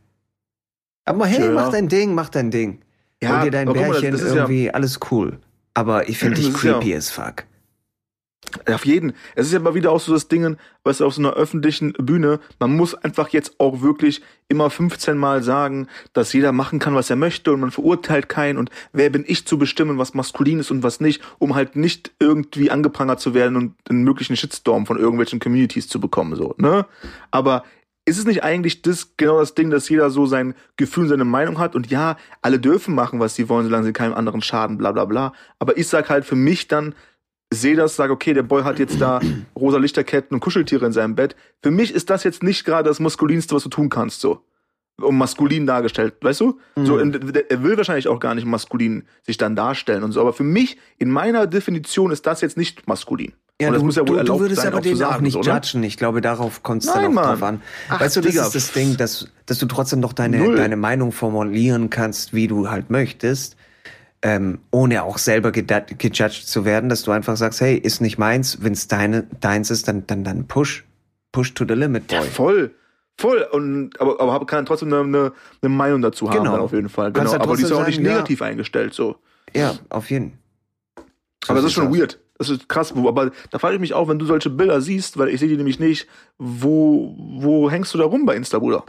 [1.06, 1.52] Aber hey, Tja.
[1.52, 2.80] mach dein Ding, mach dein Ding.
[3.22, 5.40] Ja, Hol dir dein mal, Bärchen das ist ja- irgendwie, alles cool.
[5.74, 7.46] Aber ich finde dich ist ja- creepy as fuck.
[8.68, 9.14] Auf jeden.
[9.36, 10.58] Es ist ja mal wieder auch so das Ding, du,
[11.06, 15.88] auf so einer öffentlichen Bühne, man muss einfach jetzt auch wirklich immer 15 Mal sagen,
[16.14, 19.46] dass jeder machen kann, was er möchte und man verurteilt keinen und wer bin ich
[19.46, 23.56] zu bestimmen, was maskulin ist und was nicht, um halt nicht irgendwie angeprangert zu werden
[23.56, 26.88] und einen möglichen Shitstorm von irgendwelchen Communities zu bekommen, so, ne?
[27.30, 27.64] Aber
[28.06, 31.26] ist es nicht eigentlich das genau das Ding, dass jeder so sein Gefühl und seine
[31.26, 34.80] Meinung hat und ja, alle dürfen machen, was sie wollen, solange sie keinem anderen schaden,
[34.80, 35.34] bla bla bla.
[35.60, 36.96] Aber ich sag halt für mich dann,
[37.52, 39.20] sehe das, sage, okay, der Boy hat jetzt da
[39.56, 41.36] rosa Lichterketten und Kuscheltiere in seinem Bett.
[41.64, 44.42] Für mich ist das jetzt nicht gerade das Maskulinste, was du tun kannst, so.
[45.02, 46.60] Um maskulin dargestellt, weißt du?
[46.76, 47.32] So, Mhm.
[47.32, 50.20] der- er will wahrscheinlich auch gar nicht maskulin sich dann darstellen und so.
[50.20, 53.32] Aber für mich, in meiner Definition, ist das jetzt nicht maskulin.
[53.62, 55.34] Ja, du, muss ja wohl du, du würdest sein, aber auch den auch sagen, nicht
[55.34, 55.46] so, ne?
[55.54, 55.84] judgen.
[55.84, 57.24] Ich glaube, darauf kommt es dann auch Mann.
[57.26, 57.62] drauf an.
[57.90, 60.58] Ach, weißt du, das Digga, ist das Ding, dass, dass du trotzdem noch deine, Null.
[60.58, 63.56] deine Meinung formulieren kannst, wie du halt möchtest,
[64.22, 68.62] ähm, ohne auch selber gejudged zu werden, dass du einfach sagst, hey, ist nicht meins,
[68.62, 70.84] wenn es deine, deins ist, dann, dann, dann push.
[71.32, 72.18] Push to the limit, boy.
[72.18, 72.72] Ja, voll.
[73.18, 73.46] Voll.
[73.52, 76.58] Und, aber, aber kann trotzdem eine, eine, eine Meinung dazu haben, Genau.
[76.58, 77.12] auf jeden Fall.
[77.12, 77.32] Genau.
[77.34, 78.14] ja Aber die ist ja auch nicht sagen, ja.
[78.14, 79.18] negativ eingestellt, so.
[79.54, 80.34] Ja, auf jeden.
[81.44, 81.98] So aber das ist schon aus.
[81.98, 82.20] weird.
[82.38, 82.94] Das ist krass.
[82.96, 85.58] Aber da frage ich mich auch, wenn du solche Bilder siehst, weil ich sehe die
[85.58, 88.84] nämlich nicht, wo, wo hängst du da rum bei Insta, Bruder?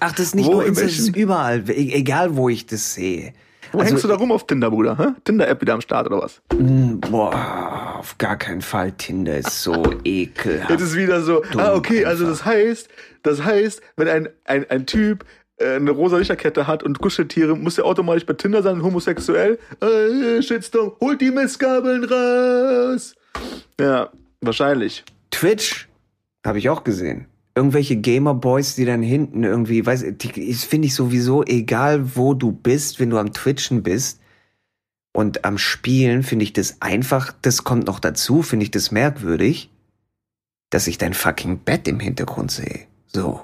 [0.00, 2.66] Ach, das ist nicht Wo, nur in Insta, das ist überall, e- egal wo ich
[2.66, 3.32] das sehe.
[3.72, 4.98] Wo Also, hängst du da rum auf Tinder, Bruder?
[4.98, 5.06] Hä?
[5.24, 6.40] Tinder-App wieder am Start oder was?
[6.54, 8.92] Mm, Boah, auf gar keinen Fall.
[8.92, 10.70] Tinder ist so ekelhaft.
[10.70, 12.38] Jetzt ist wieder so, Dumm ah, okay, also einfach.
[12.38, 12.88] das heißt,
[13.22, 15.24] das heißt, wenn ein, ein, ein Typ
[15.58, 19.58] äh, eine rosa Lichterkette hat und Kuscheltiere, muss er automatisch bei Tinder sein, homosexuell.
[19.80, 23.14] Äh, Shitstorm, holt die Missgabeln raus.
[23.78, 25.04] Ja, wahrscheinlich.
[25.30, 25.88] Twitch
[26.44, 27.26] habe ich auch gesehen.
[27.54, 33.00] Irgendwelche Gamer-Boys, die dann hinten irgendwie, weiß ich, finde ich sowieso egal, wo du bist,
[33.00, 34.20] wenn du am Twitchen bist
[35.12, 39.70] und am Spielen, finde ich das einfach, das kommt noch dazu, finde ich das merkwürdig,
[40.70, 42.86] dass ich dein fucking Bett im Hintergrund sehe.
[43.06, 43.42] So.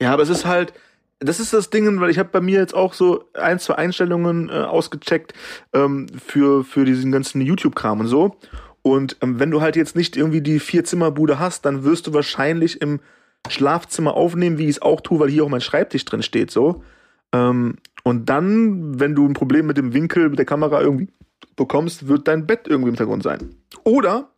[0.00, 0.72] Ja, aber es ist halt,
[1.20, 4.48] das ist das Ding, weil ich habe bei mir jetzt auch so ein, zwei Einstellungen
[4.48, 5.34] äh, ausgecheckt
[5.72, 8.36] ähm, für, für diesen ganzen YouTube-Kram und so.
[8.82, 12.80] Und ähm, wenn du halt jetzt nicht irgendwie die Vier-Zimmer-Bude hast, dann wirst du wahrscheinlich
[12.82, 13.00] im
[13.48, 16.82] Schlafzimmer aufnehmen, wie ich es auch tue, weil hier auch mein Schreibtisch drin steht, so.
[17.32, 21.08] Ähm, und dann, wenn du ein Problem mit dem Winkel, mit der Kamera irgendwie
[21.56, 23.54] bekommst, wird dein Bett irgendwie im Hintergrund sein.
[23.84, 24.30] Oder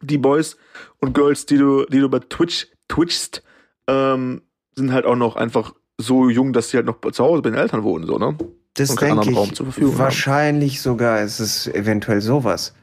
[0.00, 0.56] die Boys
[1.00, 3.42] und Girls, die du, die du bei Twitch twitchst,
[3.88, 4.42] ähm,
[4.74, 7.58] sind halt auch noch einfach so jung, dass sie halt noch zu Hause bei den
[7.58, 8.36] Eltern wohnen, so, ne?
[8.74, 9.98] Das denke ich.
[9.98, 10.82] wahrscheinlich haben.
[10.82, 12.74] sogar ist es eventuell sowas.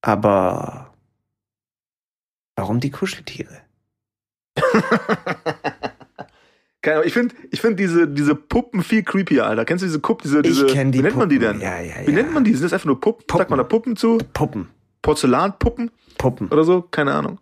[0.00, 0.94] Aber
[2.54, 3.62] warum die Kuscheltiere?
[6.80, 9.64] Keine ich finde ich find diese, diese Puppen viel creepier, Alter.
[9.64, 10.22] Kennst du diese Puppen?
[10.22, 11.60] Diese, diese, ich kenn die wie nennt man die denn?
[11.60, 12.06] Ja, ja, ja.
[12.06, 12.52] Wie nennt man die?
[12.52, 13.26] Sind das einfach nur Puppen?
[13.26, 13.38] Puppen.
[13.38, 14.18] Sagt man da Puppen zu?
[14.32, 14.68] Puppen.
[15.02, 15.90] Porzellanpuppen?
[16.18, 16.48] Puppen.
[16.48, 16.82] Oder so?
[16.82, 17.40] Keine Ahnung.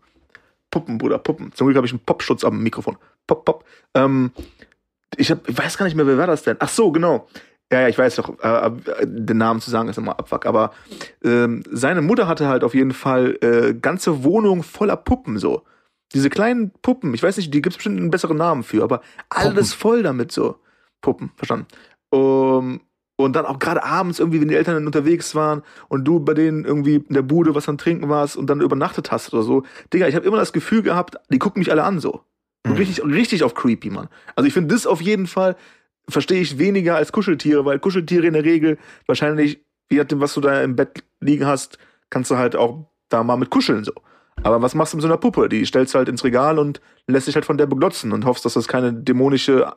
[0.71, 1.53] Puppen, Bruder, Puppen.
[1.55, 2.97] Zum Glück habe ich einen Popschutz am Mikrofon.
[3.27, 3.65] Pop, pop.
[3.95, 4.31] Ähm,
[5.17, 6.57] ich, hab, ich weiß gar nicht mehr, wer war das denn?
[6.59, 7.29] Ach so, genau.
[7.73, 8.71] Ja, ja, ich weiß doch, äh,
[9.05, 10.73] den Namen zu sagen ist immer Abfuck, aber
[11.25, 15.63] ähm, seine Mutter hatte halt auf jeden Fall äh, ganze Wohnung voller Puppen so.
[16.15, 19.71] Diese kleinen Puppen, ich weiß nicht, die gibt's bestimmt einen besseren Namen für, aber alles
[19.71, 19.81] Puppen.
[19.81, 20.57] voll damit so.
[21.01, 21.67] Puppen, verstanden.
[22.11, 22.81] Um,
[23.17, 26.35] und dann auch gerade abends irgendwie, wenn die Eltern dann unterwegs waren und du bei
[26.35, 29.65] denen irgendwie in der Bude was am Trinken warst und dann übernachtet hast oder so.
[29.93, 32.21] Digga, ich habe immer das Gefühl gehabt, die gucken mich alle an so.
[32.67, 32.73] Mhm.
[32.73, 34.09] Richtig, richtig auf creepy, Mann.
[34.35, 35.57] Also ich finde das auf jeden Fall,
[36.09, 40.41] verstehe ich weniger als Kuscheltiere, weil Kuscheltiere in der Regel wahrscheinlich, je nachdem, was du
[40.43, 41.79] da im Bett liegen hast,
[42.11, 43.93] kannst du halt auch da mal mit kuscheln so.
[44.47, 45.49] Aber was machst du mit so einer Puppe?
[45.49, 48.45] Die stellst du halt ins Regal und lässt dich halt von der beglotzen und hoffst,
[48.45, 49.73] dass das keine dämonische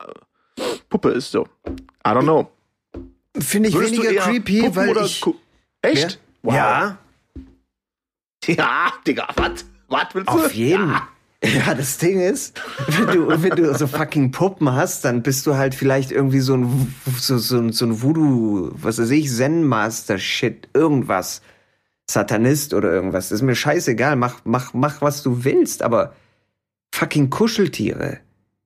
[0.56, 1.32] äh, Puppe ist.
[1.32, 1.48] So.
[2.06, 2.48] I don't know.
[3.36, 5.24] Finde ich Würdest weniger creepy, Puppen weil ich.
[5.82, 6.12] Echt?
[6.12, 6.18] Ja.
[6.42, 6.54] Wow.
[6.54, 6.98] Ja.
[8.46, 9.64] Ja, Digga, was?
[9.88, 10.34] Was willst du?
[10.34, 10.90] Auf jeden.
[10.90, 11.08] Ja.
[11.42, 15.54] Ja, das Ding ist, wenn du, wenn du so fucking Puppen hast, dann bist du
[15.54, 21.40] halt vielleicht irgendwie so ein, so, so, so ein Voodoo, was weiß ich, Zen-Master-Shit, irgendwas.
[22.12, 23.28] Satanist oder irgendwas.
[23.28, 24.16] Das ist mir scheißegal.
[24.16, 26.14] Mach, mach, mach, was du willst, aber
[26.94, 28.18] fucking Kuscheltiere.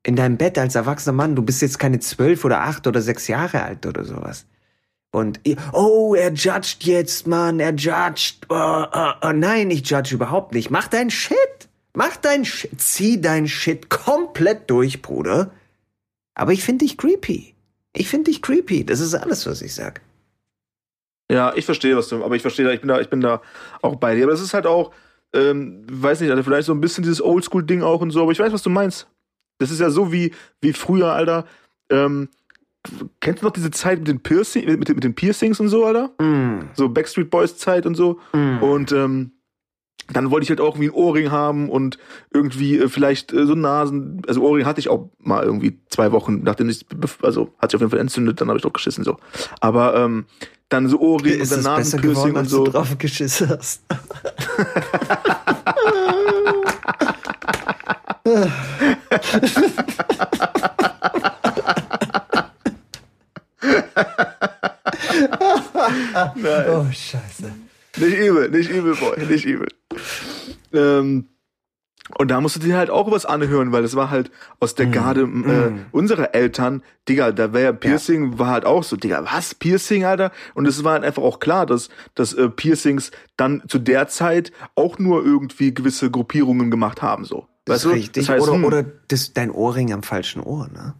[0.02, 1.36] In deinem Bett als erwachsener Mann.
[1.36, 4.46] Du bist jetzt keine zwölf oder acht oder sechs Jahre alt oder sowas.
[5.10, 5.40] Und,
[5.72, 8.38] oh, er judgt jetzt, Mann, er judgt.
[8.48, 10.70] Oh, oh, oh, nein, ich judge überhaupt nicht.
[10.70, 11.68] Mach dein Shit.
[11.94, 12.80] Mach dein Shit.
[12.80, 15.52] Zieh dein Shit komplett durch, Bruder.
[16.34, 17.54] Aber ich finde dich creepy.
[17.92, 18.84] Ich finde dich creepy.
[18.84, 20.00] Das ist alles, was ich sag.
[21.30, 23.40] Ja, ich verstehe, was du, aber ich verstehe, ich bin da, ich bin da
[23.80, 24.24] auch bei dir.
[24.24, 24.92] Aber es ist halt auch,
[25.32, 28.38] ähm, weiß nicht, also vielleicht so ein bisschen dieses Oldschool-Ding auch und so, aber ich
[28.38, 29.08] weiß, was du meinst.
[29.58, 31.46] Das ist ja so wie, wie früher, Alter.
[31.90, 32.28] Ähm,
[33.20, 36.10] kennst du noch diese Zeit mit den, Piercing, mit, mit den Piercings und so, Alter?
[36.22, 36.70] Mm.
[36.74, 38.20] So Backstreet Boys Zeit und so.
[38.32, 38.62] Mm.
[38.62, 39.32] Und ähm,
[40.12, 41.98] dann wollte ich halt auch irgendwie ein Ohrring haben und
[42.32, 44.22] irgendwie äh, vielleicht äh, so Nasen.
[44.26, 46.84] Also Ohrring hatte ich auch mal irgendwie zwei Wochen, nachdem ich,
[47.22, 49.16] also hat sich auf jeden Fall entzündet, dann habe ich doch geschissen so.
[49.60, 50.26] Aber ähm,
[50.68, 52.64] dann so Ohrring und dann Nasenpiercing und so.
[52.64, 53.82] Du drauf geschissen hast.
[66.68, 67.52] oh, scheiße.
[67.96, 69.68] Nicht übel, nicht übel, Boy, nicht übel.
[70.72, 71.28] Ähm,
[72.18, 74.30] und da musst du dir halt auch was anhören, weil das war halt
[74.60, 75.86] aus der mm, Garde äh, mm.
[75.90, 76.82] unserer Eltern.
[77.08, 78.38] Digga, da wäre ja Piercing, ja.
[78.38, 79.54] war halt auch so, Digga, was?
[79.54, 80.30] Piercing, Alter?
[80.54, 84.52] Und es war halt einfach auch klar, dass, dass äh, Piercings dann zu der Zeit
[84.74, 87.48] auch nur irgendwie gewisse Gruppierungen gemacht haben, so.
[87.64, 87.94] Das weißt ist du?
[87.94, 88.26] richtig.
[88.26, 90.94] Das heißt, oder hm, oder das, dein Ohrring am falschen Ohr, ne?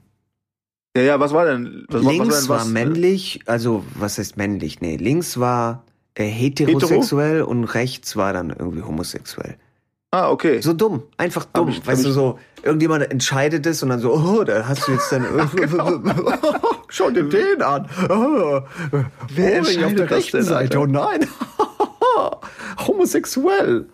[0.97, 1.85] Ja, ja, was war denn?
[1.89, 4.81] Was, links was war, denn, was, war männlich, also was heißt männlich?
[4.81, 5.84] Nee, links war
[6.15, 7.51] äh, heterosexuell Hetero?
[7.51, 9.57] und rechts war dann irgendwie homosexuell.
[10.15, 10.61] Ah, okay.
[10.61, 11.71] So dumm, einfach dumm.
[11.71, 15.11] Ich, weißt du, so, irgendjemand entscheidet es und dann so, oh, da hast du jetzt
[15.11, 16.01] dann genau.
[16.89, 17.89] Schau dir den an.
[18.09, 18.61] Oh,
[19.35, 20.79] Wer oh, auf der rechten denn, Seite?
[20.79, 21.27] Oh nein.
[22.87, 23.89] Homosexuell.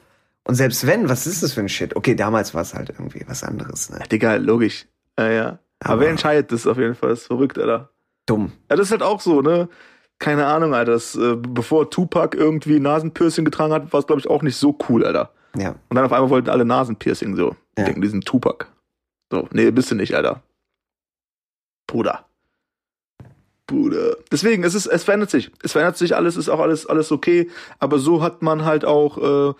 [0.44, 1.96] Und selbst wenn, was ist das für ein Shit?
[1.96, 4.00] Okay, damals war es halt irgendwie was anderes, ne?
[4.12, 4.86] Digga, logisch.
[5.18, 5.58] Ja, ja.
[5.78, 7.10] Aber, Aber wer entscheidet das auf jeden Fall?
[7.10, 7.88] Das ist verrückt, Alter.
[8.26, 8.52] Dumm.
[8.68, 9.70] Ja, das ist halt auch so, ne?
[10.20, 10.92] Keine Ahnung, Alter.
[10.92, 14.78] Das, äh, bevor Tupac irgendwie Nasenpiercing getragen hat, war es, glaube ich, auch nicht so
[14.88, 15.32] cool, Alter.
[15.56, 15.70] Ja.
[15.88, 17.56] Und dann auf einmal wollten alle Nasenpiercing so.
[17.76, 17.84] Ja.
[17.84, 18.66] Denken, diesen Tupac.
[19.32, 20.42] So, nee, bist du nicht, Alter.
[21.86, 22.26] Bruder.
[23.66, 24.16] Bruder.
[24.30, 25.50] Deswegen, es ist, es verändert sich.
[25.62, 27.48] Es verändert sich alles, ist auch alles, alles okay.
[27.78, 29.54] Aber so hat man halt auch, äh,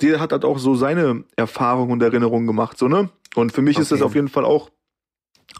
[0.00, 3.08] jeder hat halt auch so seine Erfahrungen und Erinnerungen gemacht, so, ne?
[3.34, 3.82] Und für mich Okay.
[3.82, 4.70] ist das auf jeden Fall auch,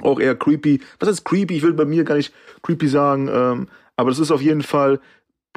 [0.02, 0.82] auch eher creepy.
[0.98, 1.56] Was ist creepy?
[1.56, 5.00] Ich will bei mir gar nicht creepy sagen, ähm, aber das ist auf jeden Fall,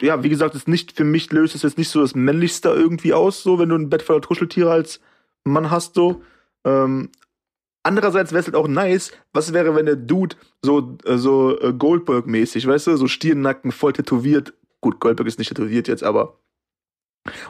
[0.02, 3.13] ja, wie gesagt, ist nicht, für mich löst es jetzt nicht so das Männlichste irgendwie
[3.13, 5.00] aus, so, wenn du ein Bett voller Kuscheltiere als
[5.43, 6.21] Mann hast, so.
[6.65, 7.10] Ähm,
[7.84, 11.74] andererseits wäre es halt auch nice, was wäre, wenn der Dude so, äh, so äh,
[11.74, 14.54] Goldberg-mäßig, weißt du, so Stirnnacken, voll tätowiert.
[14.82, 16.38] Gut, Goldberg ist nicht tätowiert jetzt, aber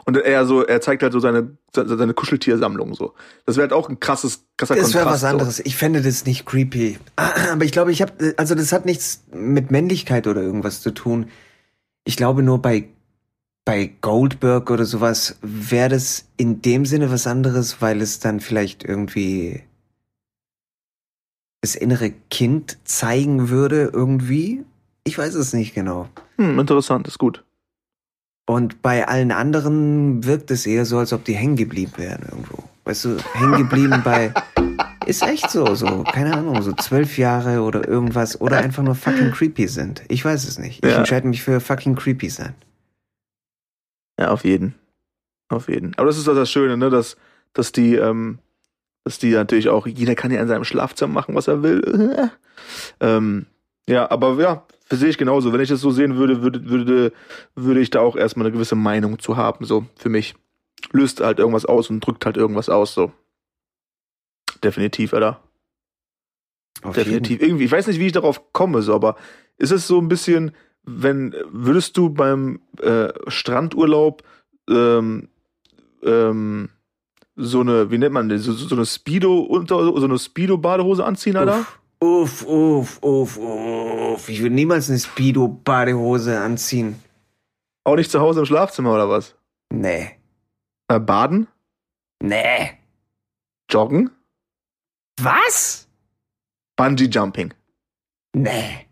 [0.05, 3.13] und er so, er zeigt halt so seine, seine Kuscheltiersammlung so.
[3.45, 5.59] Das wäre halt auch ein krasses, krasser Das wäre was anderes.
[5.59, 6.97] Ich fände das nicht creepy.
[7.15, 11.27] Aber ich glaube, ich habe, also das hat nichts mit Männlichkeit oder irgendwas zu tun.
[12.05, 12.87] Ich glaube nur bei,
[13.65, 18.83] bei Goldberg oder sowas wäre das in dem Sinne was anderes, weil es dann vielleicht
[18.83, 19.63] irgendwie
[21.61, 24.63] das innere Kind zeigen würde irgendwie.
[25.03, 26.07] Ich weiß es nicht genau.
[26.37, 26.43] So.
[26.43, 27.43] Hm, interessant, ist gut.
[28.47, 32.63] Und bei allen anderen wirkt es eher so, als ob die hängen geblieben wären irgendwo.
[32.83, 34.33] Weißt du, hängen geblieben bei.
[35.07, 39.31] Ist echt so, so, keine Ahnung, so zwölf Jahre oder irgendwas oder einfach nur fucking
[39.31, 40.01] creepy sind.
[40.07, 40.83] Ich weiß es nicht.
[40.83, 40.97] Ich Ja.
[40.97, 42.55] entscheide mich für fucking creepy sein.
[44.19, 44.73] Ja, auf jeden.
[45.49, 45.93] Auf jeden.
[45.97, 47.17] Aber das ist doch das Schöne, ne, dass,
[47.53, 48.39] dass die, ähm,
[49.03, 52.31] dass die natürlich auch, jeder kann ja in seinem Schlafzimmer machen, was er will.
[52.99, 53.45] ähm,
[53.87, 55.51] ja, aber ja, sehe ich genauso.
[55.51, 57.13] Wenn ich das so sehen würde, würde, würde,
[57.55, 60.35] würde ich da auch erstmal eine gewisse Meinung zu haben, so, für mich.
[60.91, 63.11] Löst halt irgendwas aus und drückt halt irgendwas aus, so.
[64.63, 65.41] Definitiv, Alter.
[66.83, 67.41] Auf Definitiv.
[67.41, 69.15] Irgendwie, ich weiß nicht, wie ich darauf komme, so, aber
[69.57, 70.51] ist es so ein bisschen,
[70.83, 74.23] wenn, würdest du beim äh, Strandurlaub
[74.69, 75.29] ähm,
[76.03, 76.69] ähm,
[77.35, 81.33] so eine, wie nennt man das, so, so eine Speedo unter, so eine Speedo-Badehose anziehen,
[81.33, 81.49] jeden.
[81.49, 81.61] Alter?
[81.61, 81.79] Uff,
[82.45, 84.29] uff, uff, uff.
[84.29, 87.01] Ich würde niemals eine Speedo-Badehose anziehen.
[87.83, 89.35] Auch nicht zu Hause im Schlafzimmer oder was?
[89.71, 90.11] Nee.
[90.87, 91.47] Äh, baden?
[92.21, 92.71] Nee.
[93.69, 94.11] Joggen?
[95.21, 95.87] Was?
[96.75, 97.53] Bungee Jumping?
[98.35, 98.87] Nee.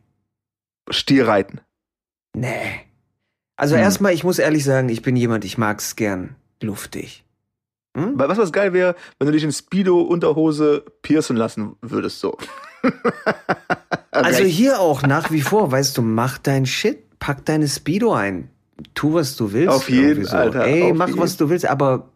[0.89, 1.61] Stierreiten?
[2.35, 2.81] Nee.
[3.55, 3.81] Also Hm.
[3.83, 7.23] erstmal, ich muss ehrlich sagen, ich bin jemand, ich mag's gern luftig.
[7.95, 8.17] Hm?
[8.17, 12.37] Weil was was geil wäre, wenn du dich in Speedo-Unterhose piercen lassen würdest, so.
[14.11, 18.49] Also hier auch nach wie vor, weißt du, mach dein Shit, pack deine Speedo ein.
[18.93, 19.69] Tu, was du willst.
[19.69, 20.59] Auf jeden, irgendwie so.
[20.59, 21.19] Ey, mach, jeden.
[21.19, 22.09] was du willst, aber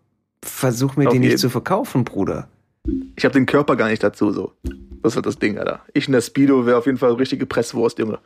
[0.44, 1.40] versuch mir Auf die nicht jeden.
[1.40, 2.50] zu verkaufen, Bruder.
[3.16, 4.54] Ich habe den Körper gar nicht dazu, so.
[5.02, 5.82] Das ist halt das Ding, Alter.
[5.94, 8.20] Ich in der Speedo wäre auf jeden Fall richtige Presswurst, Junge.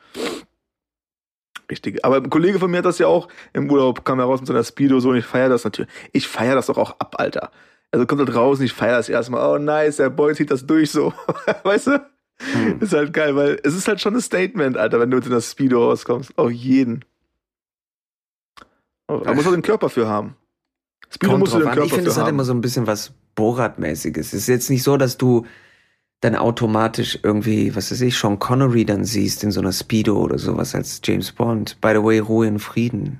[1.70, 2.04] Richtig.
[2.04, 4.64] Aber ein Kollege von mir hat das ja auch im Urlaub, kam heraus mit seiner
[4.64, 5.90] Speedo so und ich feiere das natürlich.
[6.12, 7.52] Ich feiere das doch auch ab, Alter.
[7.92, 9.46] Also kommt halt raus und ich feiere das erstmal.
[9.50, 11.14] Oh nice, der Boy zieht das durch so.
[11.64, 12.12] weißt du?
[12.54, 12.80] Hm.
[12.80, 15.42] Ist halt geil, weil es ist halt schon ein Statement, Alter, wenn du in der
[15.42, 16.38] Speedo rauskommst.
[16.38, 17.06] Auf jeden.
[19.08, 20.36] Aber man muss auch den Körper für haben.
[21.10, 21.74] Speedo musst du den an.
[21.74, 22.36] Körper Ich finde, es hat haben.
[22.36, 24.28] immer so ein bisschen was Borat-mäßiges.
[24.28, 25.46] Es ist jetzt nicht so, dass du
[26.22, 30.38] dann automatisch irgendwie, was weiß ich, Sean Connery dann siehst in so einer Speedo oder
[30.38, 31.80] sowas als James Bond.
[31.82, 33.20] By the way, Ruhe in Frieden.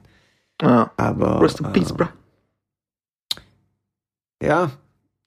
[0.62, 0.92] ja.
[0.98, 1.42] Aber.
[1.42, 2.08] Rest in peace, äh, bro.
[4.42, 4.72] Ja,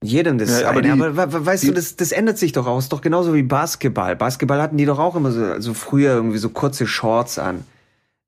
[0.04, 0.82] jedem das Ja, aber eine.
[0.82, 2.78] die- aber we- we- weißt die- du, das, das ändert sich doch auch.
[2.78, 4.16] Ist doch genauso wie Basketball.
[4.16, 7.64] Basketball hatten die doch auch immer so, also früher irgendwie so kurze Shorts an.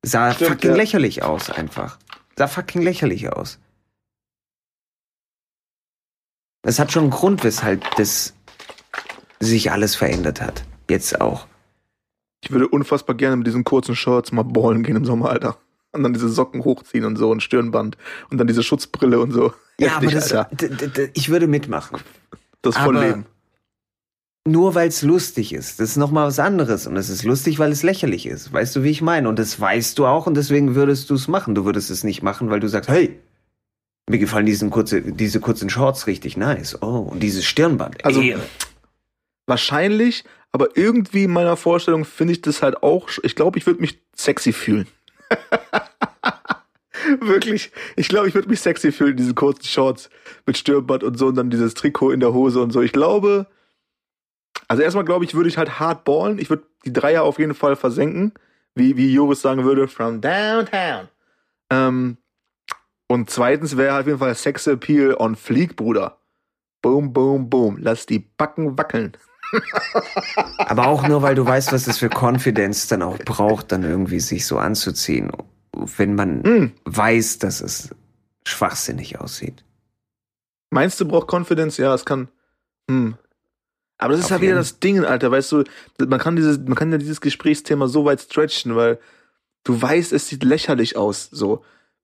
[0.03, 0.75] Sah Stimmt, fucking ja.
[0.75, 1.97] lächerlich aus einfach.
[2.37, 3.59] Sah fucking lächerlich aus.
[6.63, 8.33] Es hat schon einen Grund, weshalb das
[9.39, 10.63] sich alles verändert hat.
[10.89, 11.47] Jetzt auch.
[12.43, 15.57] Ich würde unfassbar gerne mit diesen kurzen Shorts mal ballen gehen im Sommer, Alter.
[15.93, 17.97] Und dann diese Socken hochziehen und so und Stirnband
[18.29, 19.53] und dann diese Schutzbrille und so.
[19.79, 20.55] Ja, aber Heftig, das, Alter.
[20.55, 21.99] d- d- d- ich würde mitmachen.
[22.61, 23.25] Das aber- Vollleben.
[24.47, 25.79] Nur weil es lustig ist.
[25.81, 26.87] Das ist nochmal was anderes.
[26.87, 28.53] Und es ist lustig, weil es lächerlich ist.
[28.53, 29.27] Weißt du, wie ich meine?
[29.27, 31.53] Und das weißt du auch und deswegen würdest du es machen.
[31.53, 33.19] Du würdest es nicht machen, weil du sagst, hey,
[34.09, 36.81] mir gefallen diesen kurze, diese kurzen Shorts richtig nice.
[36.81, 38.05] Oh, und dieses Stirnband.
[38.05, 38.37] Also- Ey,
[39.47, 43.07] Wahrscheinlich, aber irgendwie in meiner Vorstellung finde ich das halt auch.
[43.23, 44.87] Ich glaube, ich würde mich sexy fühlen.
[47.21, 47.71] Wirklich.
[47.95, 50.09] Ich glaube, ich würde mich sexy fühlen in diesen kurzen Shorts
[50.45, 52.81] mit Stirnband und so und dann dieses Trikot in der Hose und so.
[52.81, 53.47] Ich glaube,
[54.67, 56.39] also erstmal glaube ich, würde ich halt hart ballen.
[56.39, 58.33] Ich würde die Dreier auf jeden Fall versenken.
[58.75, 61.07] Wie, wie Joris sagen würde, from downtown.
[61.69, 62.17] Ähm,
[63.07, 66.17] und zweitens wäre auf jeden Fall Sex Appeal on Fleek, Bruder.
[66.81, 67.77] Boom, boom, boom.
[67.79, 69.13] Lass die Backen wackeln.
[70.57, 74.19] Aber auch nur, weil du weißt, was das für Confidence dann auch braucht, dann irgendwie
[74.19, 75.31] sich so anzuziehen.
[75.73, 76.71] Wenn man Hm.
[76.85, 77.89] weiß, dass es
[78.45, 79.63] schwachsinnig aussieht.
[80.69, 81.77] Meinst du, braucht Confidence?
[81.77, 82.29] Ja, es kann.
[82.89, 83.15] Hm.
[83.97, 85.63] Aber das ist halt wieder das Ding, Alter, weißt du,
[86.07, 88.99] man kann dieses, man kann ja dieses Gesprächsthema so weit stretchen, weil
[89.63, 91.63] du weißt, es sieht lächerlich aus, so.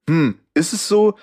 [0.09, 1.15] Hm, ist es so,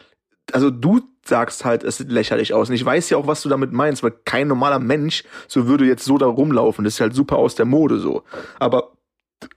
[0.55, 2.69] also du sagst halt, es sieht lächerlich aus.
[2.69, 5.85] Und ich weiß ja auch, was du damit meinst, weil kein normaler Mensch so würde
[5.85, 6.85] jetzt so da rumlaufen.
[6.85, 8.25] Das ist halt super aus der Mode so.
[8.59, 8.93] Aber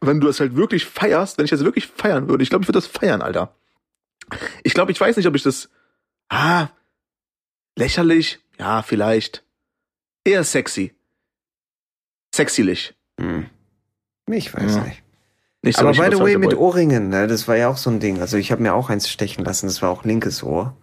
[0.02, 2.68] wenn du das halt wirklich feierst, wenn ich das wirklich feiern würde, ich glaube, ich
[2.70, 3.56] würde das feiern, Alter.
[4.64, 5.70] Ich glaube, ich weiß nicht, ob ich das.
[6.30, 6.70] Ah,
[7.78, 8.40] lächerlich?
[8.60, 9.44] Ja, vielleicht.
[10.26, 10.94] Eher sexy.
[12.34, 12.96] Sexylich.
[13.20, 13.48] Hm.
[14.30, 14.84] Ich weiß Ja.
[14.84, 15.04] nicht.
[15.64, 16.54] Nicht Aber richtig by the way, mit.
[16.56, 18.20] Ohrringen, ne, das war ja auch so ein Ding.
[18.20, 20.76] Also ich habe mir auch eins stechen lassen, das war auch linkes Ohr.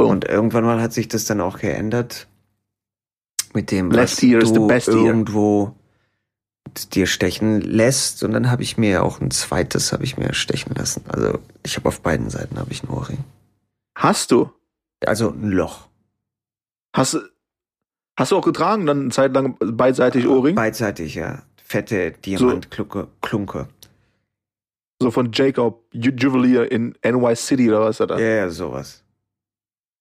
[0.00, 2.26] Und irgendwann mal hat sich das dann auch geändert.
[3.52, 5.76] Mit dem, Left was du irgendwo
[6.92, 8.22] dir stechen lässt.
[8.24, 11.04] Und dann habe ich mir auch ein zweites habe ich mir stechen lassen.
[11.08, 13.18] Also ich habe auf beiden Seiten habe ich ein Ohrring.
[13.96, 14.50] Hast du?
[15.06, 15.88] Also ein Loch.
[16.92, 17.20] Hast du,
[18.16, 20.54] hast du auch getragen, dann eine Zeit lang beidseitig Ohrring?
[20.54, 21.42] Beidseitig, ja.
[21.62, 23.08] Fette Diamantklunke.
[23.20, 23.68] Klunke.
[25.00, 28.18] So von Jacob Ju Juwelier in NY City oder was er da?
[28.18, 29.03] Ja, ja, sowas.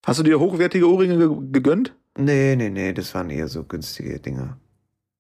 [0.06, 1.95] Hast du dir hochwertige Ohrringe ge gegönnt?
[2.18, 4.58] Nee, nee, nee, das waren eher so günstige Dinger.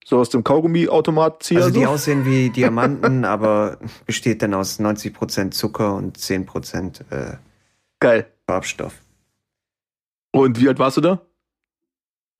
[0.05, 1.57] So aus dem Kaugummi-Automat ziehen?
[1.57, 1.89] Also die so?
[1.89, 7.37] aussehen wie Diamanten, aber besteht dann aus 90% Zucker und 10% äh,
[7.99, 8.27] Geil.
[8.47, 9.01] Farbstoff.
[10.31, 11.21] Und wie alt warst du da?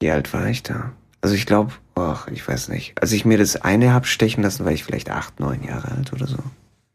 [0.02, 0.92] Wie alt war ich da?
[1.22, 3.02] Also ich glaube, ach, ich weiß nicht.
[3.02, 6.12] Als ich mir das eine hab stechen lassen, war ich vielleicht acht, neun Jahre alt
[6.12, 6.38] oder so.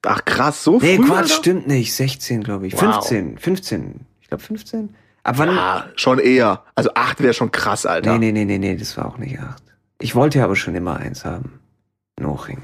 [0.04, 1.06] Ach krass, so Nee, früh?
[1.06, 1.34] Quatsch, Alter?
[1.34, 1.94] stimmt nicht.
[1.94, 2.74] 16, glaube ich.
[2.74, 2.80] Wow.
[3.08, 4.00] 15, 15.
[4.20, 4.94] Ich glaube 15.
[5.28, 5.50] Ab wann?
[5.50, 6.64] Ah, schon eher.
[6.74, 8.16] Also acht wäre schon krass, Alter.
[8.16, 9.62] Nee, nee, nee, nee, nee, das war auch nicht acht.
[10.00, 11.60] Ich wollte aber schon immer eins haben.
[12.16, 12.62] Ein Ohrring.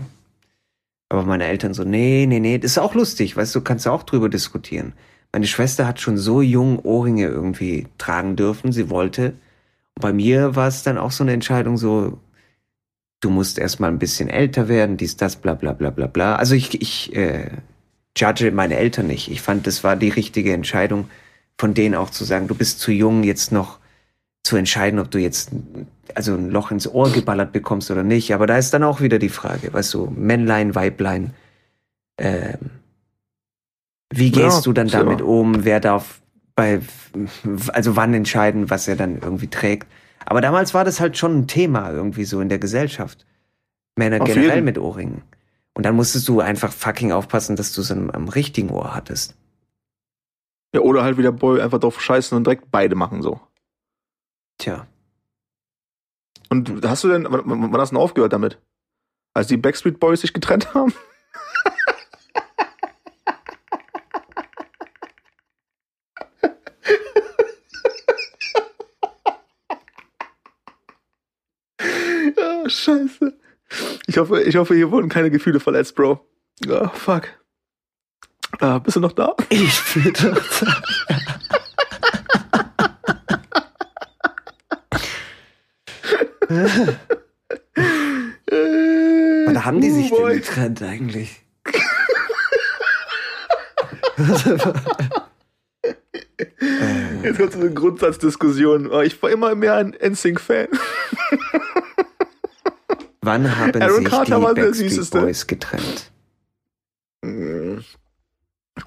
[1.11, 2.57] Aber meine Eltern so, nee, nee, nee.
[2.57, 4.95] Das ist auch lustig, weißt du, kannst du auch drüber diskutieren.
[5.31, 9.35] Meine Schwester hat schon so jung Ohrringe irgendwie tragen dürfen, sie wollte.
[9.97, 12.19] Und bei mir war es dann auch so eine Entscheidung so,
[13.21, 16.37] du musst erstmal ein bisschen älter werden, dies, das, bla, bla, bla, bla, bla.
[16.37, 17.51] Also ich, ich äh,
[18.17, 19.31] judge meine Eltern nicht.
[19.31, 21.11] Ich fand, das war die richtige Entscheidung
[21.59, 23.79] von denen auch zu sagen, du bist zu jung, jetzt noch
[24.43, 25.51] zu entscheiden, ob du jetzt
[26.15, 28.35] also ein Loch ins Ohr geballert bekommst oder nicht.
[28.35, 31.33] Aber da ist dann auch wieder die Frage, weißt du, Männlein, Weiblein,
[32.19, 32.71] ähm,
[34.13, 34.99] wie Ja, gehst du dann so.
[34.99, 35.65] damit um?
[35.65, 36.21] Wer darf
[36.55, 36.81] bei,
[37.73, 39.89] also wann entscheiden, was er dann irgendwie trägt?
[40.25, 43.27] Aber damals war das halt schon ein Thema irgendwie so in der Gesellschaft.
[43.97, 44.65] Männer Auf generell jeden.
[44.65, 45.23] mit Ohrringen.
[45.75, 49.35] Und dann musstest du einfach fucking aufpassen, dass du es am, am richtigen Ohr hattest.
[50.75, 53.41] Ja, oder halt wieder Boy einfach drauf scheißen und direkt beide machen so.
[54.59, 54.89] Tja.
[56.51, 58.59] Und hast du denn, wann, wann hast du denn aufgehört damit?
[59.35, 60.93] Als die Backstreet Boys sich getrennt haben?
[72.37, 73.39] Ah, scheiße.
[74.07, 76.27] Ich hoffe, ich hoffe, hier wurden keine Gefühle verletzt, Bro.
[76.69, 77.29] Ah, fuck.
[78.61, 79.35] Ah, bist du noch da?
[79.49, 80.43] Ich bin doch
[88.51, 91.43] Äh, Oder haben die sich uh, denn getrennt eigentlich?
[97.23, 98.91] Jetzt kommt so eine Grundsatzdiskussion.
[98.91, 100.69] Oh, Ich war immer mehr ein NSYNC-Fan.
[103.23, 105.21] Wann haben Aaron sich Carter die Backstreet Süßeste.
[105.21, 106.13] Boys getrennt?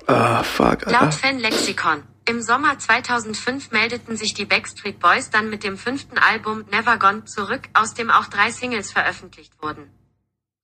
[0.07, 1.11] Ah, fuck, Laut Alter.
[1.11, 2.03] Fanlexikon.
[2.25, 7.25] Im Sommer 2005 meldeten sich die Backstreet Boys dann mit dem fünften Album Never Gone
[7.25, 9.89] zurück, aus dem auch drei Singles veröffentlicht wurden.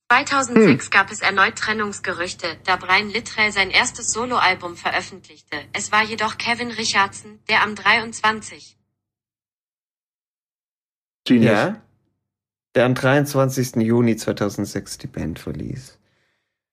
[0.10, 5.58] 2006 gab es erneut Trennungsgerüchte, da Brian Littrell sein erstes Soloalbum veröffentlichte.
[5.74, 8.78] Es war jedoch Kevin Richardson, der am 23.
[11.26, 11.52] Genius.
[11.52, 11.82] Ja.
[12.76, 13.76] Der am 23.
[13.78, 15.98] Juni 2006 die Band verließ.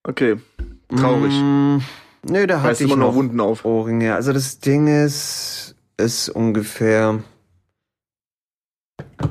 [0.03, 0.41] Okay,
[0.89, 1.33] traurig.
[1.33, 1.79] Mm,
[2.29, 3.64] nö, da hatte ich immer noch Wunden auf.
[3.64, 4.14] Ohrringe.
[4.14, 7.23] Also das Ding ist, ist ungefähr,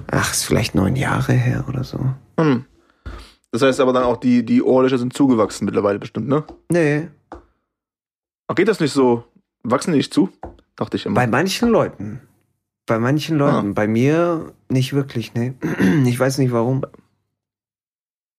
[0.08, 2.00] ach, ist vielleicht neun Jahre her oder so.
[2.40, 2.66] Hm.
[3.52, 6.44] Das heißt aber dann auch, die, die Ohrlöcher sind zugewachsen mittlerweile bestimmt, ne?
[6.70, 7.08] Nee,
[8.50, 9.24] Ach, geht das nicht so?
[9.64, 10.30] Wachsen die nicht zu?
[10.76, 11.16] Dachte ich immer.
[11.16, 12.20] bei manchen Leuten.
[12.88, 13.70] Bei manchen Leuten.
[13.70, 13.74] Ah.
[13.76, 15.54] Bei mir nicht wirklich, nee.
[16.06, 16.84] Ich weiß nicht warum.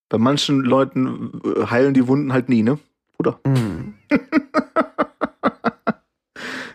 [0.08, 2.80] Bei manchen Leuten äh, heilen die Wunden halt nie, ne?
[3.20, 3.38] Oder?
[3.46, 3.94] Hm.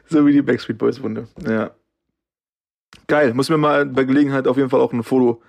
[0.07, 1.27] So wie die Backstreet Boys Wunde.
[1.45, 1.71] Ja.
[3.07, 3.33] Geil.
[3.33, 5.41] Muss mir mal bei Gelegenheit auf jeden Fall auch ein Foto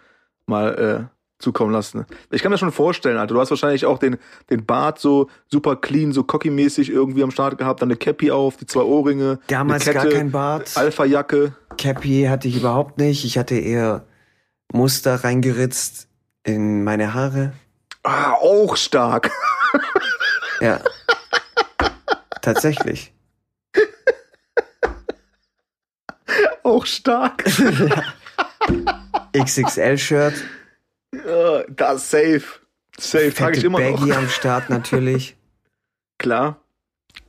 [0.47, 2.07] mal äh, zukommen lassen.
[2.31, 3.35] Ich kann mir schon vorstellen, Alter.
[3.35, 4.17] Du hast wahrscheinlich auch den,
[4.49, 8.57] den Bart so super clean, so cocky-mäßig irgendwie am Start gehabt, dann eine Cappy auf,
[8.57, 10.73] die zwei Ohrringe, Damals eine gar Kette, kein Bart.
[10.75, 11.55] Alpha-Jacke.
[11.77, 13.27] Cappy hatte ich überhaupt nicht.
[13.27, 14.07] Ich hatte eher
[14.73, 16.09] Muster reingeritzt
[16.45, 17.53] in meine Haare.
[18.03, 19.31] Ah, auch stark.
[20.61, 20.81] Ja.
[22.43, 23.13] Tatsächlich.
[26.63, 27.45] auch stark.
[29.37, 30.35] XXL-Shirt.
[31.15, 32.43] Ja, das safe.
[32.99, 34.17] Safe, trage ich immer Baggy noch.
[34.17, 35.37] am Start natürlich.
[36.19, 36.59] Klar.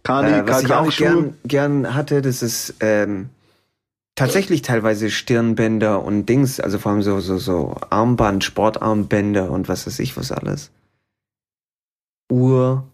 [0.04, 3.30] Kani, Äh, was ich auch gern, gern hatte, das ist ähm,
[4.16, 9.86] tatsächlich teilweise Stirnbänder und Dings, also vor allem so, so, so Armband, Sportarmbänder und was
[9.86, 10.72] weiß ich was alles.
[12.32, 12.88] Uhr.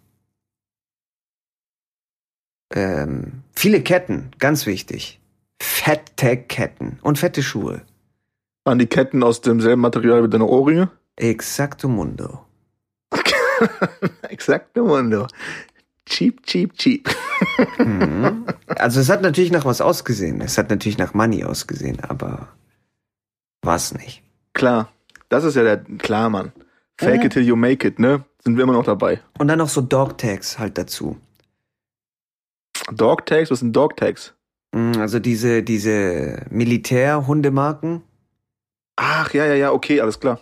[2.74, 5.20] Ähm, viele Ketten, ganz wichtig.
[5.62, 7.82] Fette Ketten und fette Schuhe.
[8.66, 10.90] Waren die Ketten aus demselben Material wie deine Ohrringe?
[11.16, 12.46] Exacto mundo.
[14.30, 15.28] Exakt, Mundo.
[16.06, 17.10] Cheap, cheap, cheap.
[17.78, 18.46] Mhm.
[18.68, 20.42] Also es hat natürlich nach was ausgesehen.
[20.42, 22.48] Es hat natürlich nach Money ausgesehen, aber
[23.62, 24.24] war's nicht.
[24.54, 24.92] Klar.
[25.30, 26.52] Das ist ja der, klar, Mann.
[26.98, 27.26] Fake Ja.
[27.26, 28.26] it till you make it, ne?
[28.44, 29.22] Sind wir immer noch dabei.
[29.38, 31.18] Und dann noch so Dog Tags halt dazu.
[32.92, 34.34] Dog Tags, was sind Dog Tags?
[34.74, 38.02] Mm, Also diese, diese Militär-Hundemarken.
[38.96, 40.40] Ach, ja, ja, ja, okay, alles klar.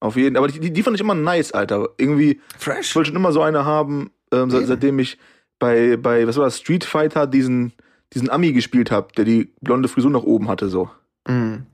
[0.00, 1.88] Auf jeden aber die, die, fand ich immer nice, Alter.
[1.98, 2.94] Irgendwie, ich Fresh.
[2.94, 4.66] wollte schon immer so eine haben, ähm, se- Ja.
[4.66, 5.18] seitdem ich
[5.58, 7.72] bei, bei, was war das, Street Fighter diesen,
[8.12, 10.90] diesen Ami gespielt habe, der die blonde Frisur nach oben hatte, so.
[11.26, 11.64] Mm.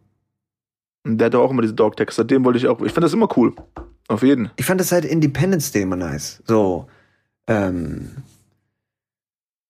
[1.04, 2.14] Und der hatte auch immer diese Dog Tags.
[2.16, 3.54] Seitdem wollte ich auch, ich fand das immer cool.
[4.06, 4.50] Auf jeden.
[4.56, 6.40] Ich fand das seit Independence Day immer nice.
[6.46, 6.86] So,
[7.48, 8.08] ähm,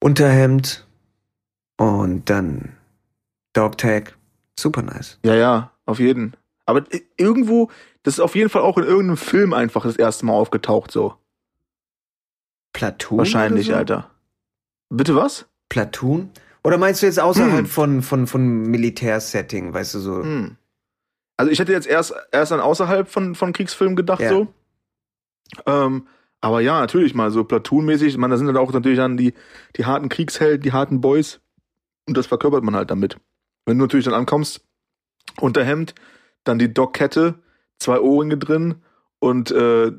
[0.03, 0.86] Unterhemd
[1.76, 2.76] und dann
[3.53, 4.16] Dog Tag.
[4.59, 5.18] Super nice.
[5.24, 6.34] Ja, ja, auf jeden.
[6.66, 6.82] Aber
[7.16, 7.70] irgendwo,
[8.03, 11.14] das ist auf jeden Fall auch in irgendeinem Film einfach das erste Mal aufgetaucht, so.
[12.72, 13.18] Platoon?
[13.18, 13.74] Wahrscheinlich, so?
[13.74, 14.11] Alter.
[14.90, 15.46] Bitte was?
[15.68, 16.30] Platoon?
[16.64, 17.66] Oder meinst du jetzt außerhalb Hm.
[17.66, 20.22] von, von, von Militärsetting, weißt du so?
[20.22, 20.57] Hm.
[21.36, 24.28] Also ich hätte jetzt erst, erst an außerhalb von, von Kriegsfilmen gedacht, Ja.
[24.30, 24.48] so.
[25.66, 26.07] Ähm,
[26.43, 28.18] aber ja, natürlich mal so Platoon-mäßig.
[28.18, 29.32] Meine, da sind dann auch natürlich dann die,
[29.76, 31.40] die harten Kriegshelden, die harten Boys.
[32.07, 33.16] Und das verkörpert man halt damit.
[33.64, 34.61] Wenn du natürlich dann ankommst,
[35.40, 35.95] Unterhemd,
[36.45, 37.36] dann die Dockkette,
[37.78, 38.74] zwei Ohrringe drin
[39.20, 39.93] und äh,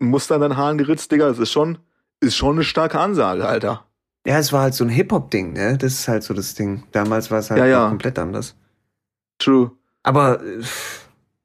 [0.00, 1.78] Muster an deinen Haaren geritzt, Digga, das ist schon,
[2.20, 3.86] ist schon eine starke Ansage, Alter.
[4.26, 5.78] Ja, es war halt so ein Hip-Hop-Ding, ne?
[5.78, 6.84] Das ist halt so das Ding.
[6.92, 7.88] Damals war es halt Ja, ja.
[7.88, 8.56] komplett anders.
[9.38, 9.70] True.
[10.02, 10.60] Aber äh,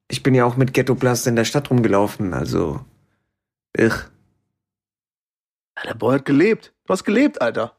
[0.07, 2.79] ich bin ja auch mit Ghetto Blast in der Stadt rumgelaufen, also.
[3.77, 3.93] Ich.
[5.83, 6.73] Ja, der Boy hat gelebt.
[6.85, 7.75] Du hast gelebt, Alter.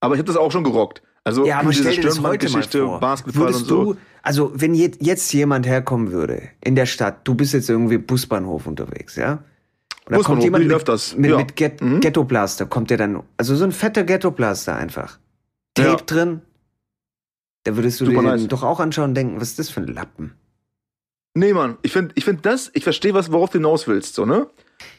[0.00, 1.02] Aber ich habe das auch schon gerockt.
[1.24, 1.90] Also Ja, aber diese
[2.84, 3.00] vor.
[3.00, 3.92] Basketball Würdest und so.
[3.94, 7.96] du, also wenn je, jetzt jemand herkommen würde in der Stadt, du bist jetzt irgendwie
[7.98, 9.42] Busbahnhof unterwegs, ja?
[10.06, 11.38] Und da kommt jemand mit, öfters, mit, ja.
[11.38, 12.00] mit Get, Mhm.
[12.00, 15.18] Ghetto Blaster, kommt der dann, also so ein fetter Ghetto Blaster einfach.
[15.72, 15.96] Tape Ja.
[15.96, 16.42] drin.
[17.64, 18.46] Da würdest du Super dir nice.
[18.48, 20.34] doch auch anschauen und denken, was ist das für ein Lappen?
[21.32, 24.26] Nee, Mann, ich finde ich find das, ich verstehe, was, worauf du hinaus willst, so,
[24.26, 24.46] ne?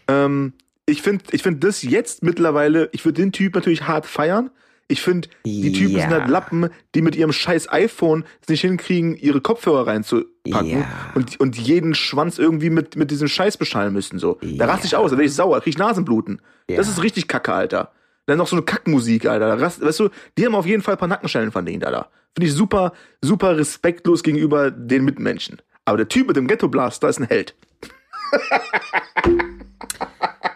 [0.07, 0.53] Ähm,
[0.85, 4.49] ich finde ich find das jetzt mittlerweile, ich würde den Typ natürlich hart feiern.
[4.87, 6.19] Ich finde, die Typen sind Ja.
[6.19, 10.85] halt Lappen, die mit ihrem scheiß iPhone es nicht hinkriegen, ihre Kopfhörer reinzupacken Ja.
[11.15, 14.37] und, und jeden Schwanz irgendwie mit, mit diesem Scheiß beschallen müssen, so.
[14.43, 14.99] Da raste ich Ja.
[14.99, 16.39] aus, da werde ich sauer, krieg ich Nasenbluten.
[16.69, 16.77] Ja.
[16.77, 17.93] Das ist richtig kacke, Alter.
[18.27, 19.59] Dann noch so eine Kackmusik, Alter.
[19.59, 22.11] Rast, weißt du, die haben auf jeden Fall ein paar Nackenstellen verdient, Alter.
[22.35, 25.61] Finde ich super, super respektlos gegenüber den Mitmenschen.
[25.85, 27.55] Aber der Typ mit dem Ghetto Blaster ist ein Held.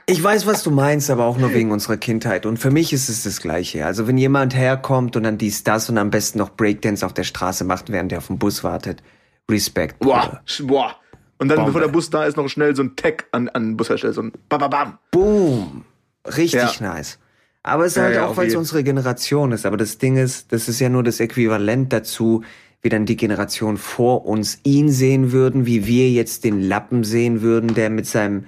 [0.05, 2.45] Ich weiß, was du meinst, aber auch nur wegen unserer Kindheit.
[2.47, 3.85] Und für mich ist es das Gleiche.
[3.85, 7.23] Also wenn jemand herkommt und dann dies, das und am besten noch Breakdance auf der
[7.23, 9.03] Straße macht, während er auf den Bus wartet.
[9.49, 9.99] Respekt.
[9.99, 10.95] Boah, boah.
[11.37, 11.71] Und dann, Bombe.
[11.71, 14.21] bevor der Bus da ist, noch schnell so ein Tag an, an den Bushersteller, so
[14.23, 14.97] ein Bababam.
[15.11, 15.85] Boom.
[16.25, 16.93] Richtig Ja.
[16.93, 17.19] nice.
[17.61, 19.65] Aber es ist Ja, halt ja, auch, weil es unsere Generation ist.
[19.65, 22.43] Aber das Ding ist, das ist ja nur das Äquivalent dazu,
[22.81, 27.41] wie dann die Generation vor uns ihn sehen würden, wie wir jetzt den Lappen sehen
[27.41, 28.45] würden, der mit seinem,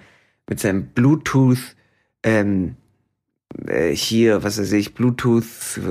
[0.52, 1.78] mit seinem Bluetooth,
[2.24, 2.76] ähm,
[3.68, 5.46] äh, hier, was weiß ich, Bluetooth,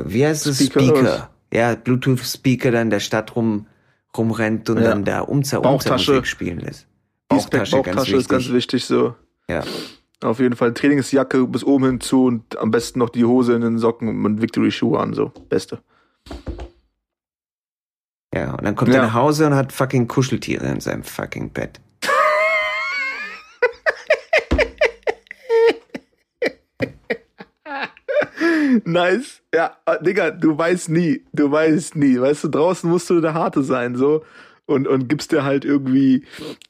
[0.04, 0.58] wie heißt es?
[0.62, 0.80] Speaker.
[0.80, 1.30] Speaker.
[1.50, 3.66] Ja, Bluetooth-Speaker dann in der Stadt rum,
[4.14, 4.84] rumrennt und Ja.
[4.90, 6.10] dann da Umza Bauchtasche.
[6.12, 6.86] Musik spielen lässt.
[7.28, 9.14] Bauchtasche, Bauchtasche ist ganz wichtig, so.
[9.48, 9.64] Ja.
[10.22, 13.78] Auf jeden Fall Trainingsjacke bis oben hinzu und am besten noch die Hose in den
[13.78, 15.32] Socken und Victory-Schuhe an, so.
[15.48, 15.78] Beste.
[18.34, 18.96] Ja, und dann kommt Ja.
[19.00, 21.80] er nach Hause und hat fucking Kuscheltiere in seinem fucking Bett.
[28.84, 29.42] Nice.
[29.54, 31.24] Ja, äh, Digga, du weißt nie.
[31.32, 32.20] Du weißt nie.
[32.20, 34.24] Weißt du, draußen musst du der Harte sein, so.
[34.66, 36.24] Und, und gibst dir halt irgendwie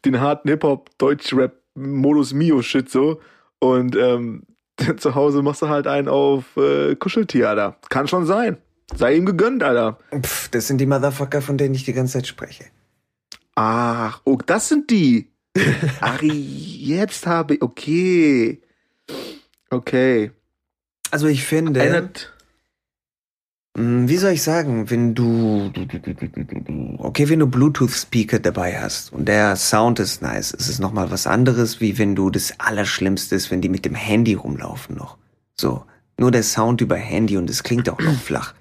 [0.05, 3.21] den harten Hip-Hop, Deutsch-Rap, Modus Mio-Shit, so.
[3.59, 4.45] Und, ähm,
[4.97, 7.77] zu Hause machst du halt einen auf äh, Kuscheltier, Alter.
[7.89, 8.57] Kann schon sein.
[8.95, 9.99] Sei ihm gegönnt, Alter.
[10.15, 12.65] Pff, das sind die Motherfucker, von denen ich die ganze Zeit spreche.
[13.55, 15.31] Ach, oh, das sind die.
[16.01, 17.63] Ach, jetzt habe ich.
[17.63, 18.63] Okay.
[19.71, 20.33] Okay.
[21.11, 22.33] Also ich finde, Erinnert.
[23.77, 25.73] Hm, Wie soll ich sagen, wenn du,
[26.99, 31.27] okay, wenn du Bluetooth-Speaker dabei hast und der Sound ist nice, ist es nochmal was
[31.27, 35.17] anderes, wie wenn du das Allerschlimmste ist, wenn die mit dem Handy rumlaufen noch.
[35.55, 35.85] So,
[36.19, 38.55] nur der Sound über Handy und es klingt auch noch flach.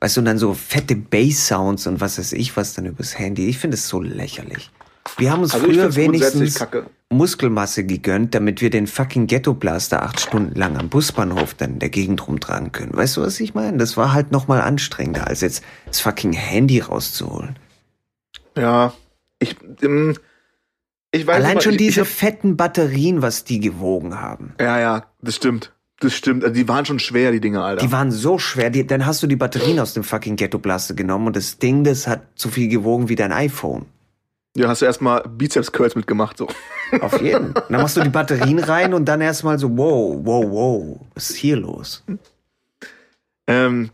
[0.00, 3.48] Weißt du, und dann so fette Bass-Sounds und was weiß ich was dann übers Handy.
[3.48, 4.70] Ich finde es so lächerlich.
[5.16, 6.64] Wir haben uns Also früher wenigstens.
[7.10, 11.88] Muskelmasse gegönnt, damit wir den fucking Ghetto-Blaster acht Stunden lang am Busbahnhof dann in der
[11.88, 12.94] Gegend rumtragen können.
[12.94, 13.78] Weißt du, was ich meine?
[13.78, 17.58] Das war halt nochmal anstrengender, als jetzt das fucking Handy rauszuholen.
[18.56, 18.92] Ja,
[19.38, 20.16] ich, ähm,
[21.12, 24.52] ich weiß Allein aber, schon ich, diese Ich fetten Batterien, was die gewogen haben.
[24.58, 25.72] hab, ja, ja, das stimmt.
[26.00, 26.44] Das stimmt.
[26.44, 27.84] Also die waren schon schwer, die Dinge, Alter.
[27.84, 31.28] Die waren so schwer, die, dann hast du die Batterien aus dem fucking Ghetto-Blaster genommen
[31.28, 33.86] und das Ding, das hat so viel gewogen wie dein iPhone.
[34.58, 36.48] Ja, hast du erstmal Bizeps-Curls mitgemacht, so.
[37.00, 37.54] Auf jeden.
[37.54, 41.36] dann machst du die Batterien rein und dann erstmal so, wow, wow, wow, was ist
[41.36, 42.04] hier los?
[43.46, 43.90] Ähm,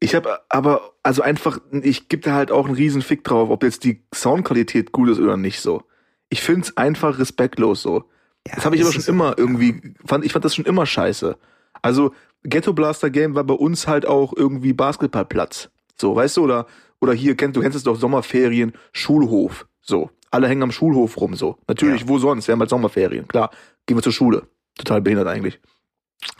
[0.00, 3.62] ich habe aber, also einfach, ich gebe da halt auch einen riesen Fick drauf, ob
[3.62, 5.82] jetzt die Soundqualität gut ist oder nicht so.
[6.28, 8.04] Ich find's einfach respektlos so.
[8.48, 11.36] Ja, Das habe ich aber schon immer irgendwie, fand, ich fand das schon immer scheiße.
[11.82, 15.70] Also, Ghetto Blaster Game war bei uns halt auch irgendwie Basketballplatz.
[15.96, 16.66] So, weißt du, oder,
[17.00, 19.66] oder hier, kennst, du kennst es doch Sommerferien, Schulhof.
[19.82, 20.10] So.
[20.30, 21.58] Alle hängen am Schulhof rum, so.
[21.68, 22.08] Natürlich, Ja.
[22.08, 22.48] wo sonst?
[22.48, 23.28] Wir haben halt Sommerferien.
[23.28, 23.50] Klar,
[23.86, 24.46] gehen wir zur Schule.
[24.78, 25.60] Total behindert eigentlich.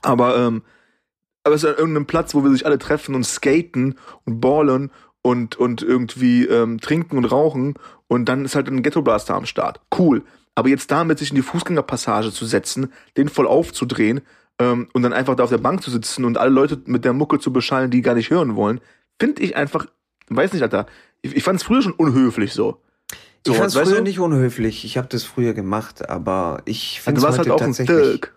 [0.00, 0.62] Aber, ähm,
[1.44, 4.90] aber es ist an irgendeinem Platz, wo wir sich alle treffen und skaten und ballen
[5.20, 7.74] und, und irgendwie ähm, trinken und rauchen
[8.08, 9.80] und dann ist halt ein Ghetto Blaster am Start.
[9.96, 10.22] Cool.
[10.54, 14.20] Aber jetzt damit sich in die Fußgängerpassage zu setzen, den voll aufzudrehen
[14.58, 17.12] ähm, und dann einfach da auf der Bank zu sitzen und alle Leute mit der
[17.12, 18.80] Mucke zu beschallen, die gar nicht hören wollen,
[19.20, 19.86] finde ich einfach,
[20.28, 20.86] weiß nicht, Alter.
[21.22, 22.80] Ich, ich fand es früher schon unhöflich so.
[23.46, 24.02] So, ich fand früher du?
[24.02, 24.84] nicht unhöflich.
[24.84, 28.30] Ich habe das früher gemacht, aber ich finde es warst heute halt auch ein tatsächlich.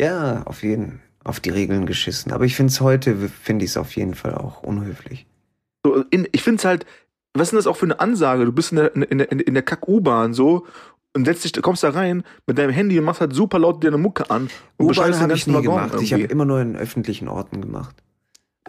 [0.00, 2.32] Ja, auf jeden auf die Regeln geschissen.
[2.32, 5.26] Aber ich finde es heute, finde ich es auf jeden Fall auch unhöflich.
[5.84, 6.86] So, in, ich finde es halt,
[7.34, 8.44] was ist denn das auch für eine Ansage?
[8.44, 10.66] Du bist in der, in der, in der Kack-U-Bahn so
[11.14, 13.88] und setzt dich, kommst da rein mit deinem Handy und machst halt super laut dir
[13.88, 14.48] eine Mucke an
[14.80, 15.94] U-Bahn habe ich nie Waggon gemacht.
[16.00, 16.32] Ich habe irgendwie.
[16.32, 17.96] immer nur in öffentlichen Orten gemacht.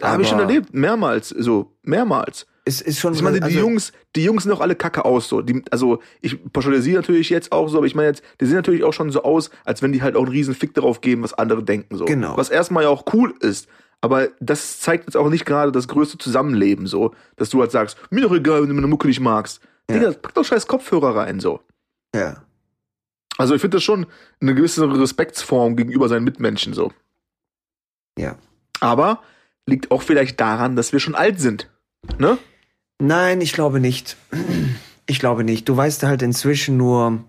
[0.00, 2.46] Habe ich schon erlebt, mehrmals, so, mehrmals.
[2.64, 5.28] Es ist schon Ich meine, die also- Jungs, die Jungs sehen auch alle kacke aus,
[5.28, 5.40] so.
[5.40, 8.84] Die, also, ich pauschalisiere natürlich jetzt auch so, aber ich meine jetzt, die sehen natürlich
[8.84, 11.32] auch schon so aus, als wenn die halt auch einen riesen Fick darauf geben, was
[11.34, 12.04] andere denken, so.
[12.04, 12.36] Genau.
[12.36, 13.68] Was erstmal ja auch cool ist.
[14.02, 17.14] Aber das zeigt jetzt auch nicht gerade das größte Zusammenleben, so.
[17.36, 19.60] Dass du halt sagst, mir doch egal, wenn du meine Mucke nicht magst.
[19.90, 19.98] Ja.
[19.98, 21.60] Digga, pack doch scheiß Kopfhörer rein, so.
[22.14, 22.42] Ja.
[23.38, 24.06] Also, ich finde das schon
[24.40, 26.92] eine gewisse Respektsform gegenüber seinen Mitmenschen, so.
[28.18, 28.36] Ja.
[28.80, 29.22] Aber
[29.66, 31.70] liegt auch vielleicht daran, dass wir schon alt sind.
[32.18, 32.38] Ne?
[33.00, 34.16] Nein, ich glaube nicht.
[35.06, 35.68] Ich glaube nicht.
[35.68, 37.24] Du weißt halt inzwischen nur,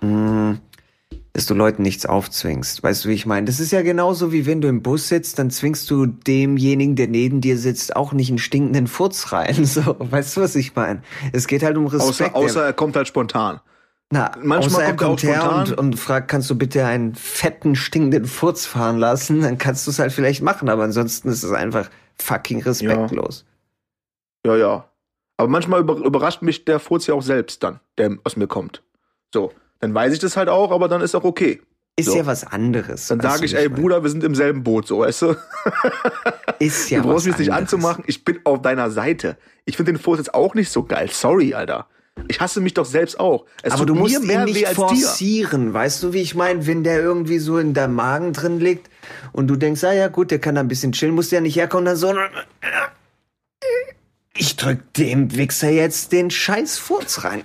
[0.00, 0.58] mh,
[1.34, 2.82] dass du Leuten nichts aufzwingst.
[2.82, 3.46] Weißt du, wie ich meine?
[3.46, 7.08] Das ist ja genauso wie wenn du im Bus sitzt, dann zwingst du demjenigen, der
[7.08, 9.64] neben dir sitzt, auch nicht einen stinkenden Furz rein.
[9.72, 11.02] So, weißt du, was ich meine?
[11.32, 12.34] Es geht halt um Respekt.
[12.34, 13.60] Außer, außer er kommt halt spontan.
[14.10, 15.60] Na, manchmal kommt er kommt her spontan.
[15.60, 19.40] und, und fragt, kannst du bitte einen fetten, stinkenden Furz fahren lassen?
[19.40, 23.44] Dann kannst du es halt vielleicht machen, aber ansonsten ist es einfach fucking respektlos.
[23.46, 23.51] Ja,
[24.46, 24.88] ja.
[25.36, 28.82] Aber manchmal über, überrascht mich der Furz ja auch selbst dann, der aus mir kommt.
[29.32, 31.60] So, dann weiß ich das halt auch, aber dann ist auch okay.
[31.96, 32.16] Ist So.
[32.16, 33.08] ja was anderes.
[33.08, 33.80] Dann sage ich, ey meine?
[33.80, 35.36] Bruder, wir sind im selben Boot, so, weißt du?
[36.58, 39.36] ist ja du brauchst mich nicht anzumachen, ich bin auf deiner Seite.
[39.64, 41.10] Ich finde den Furz jetzt auch nicht so geil.
[41.12, 41.86] Sorry, Alter.
[42.28, 43.46] Ich hasse mich doch selbst auch.
[43.62, 44.88] Es Aber du musst ihn nicht als dir.
[44.88, 46.66] forcieren, weißt du, wie ich meine?
[46.66, 48.90] Wenn der irgendwie so in deinem Magen drin liegt
[49.32, 51.40] und du denkst, ah ja gut, der kann da ein bisschen chillen, musst du ja
[51.40, 52.12] nicht herkommen, dann so,
[54.36, 57.44] ich drück dem Wichser jetzt den scheiß Furz rein.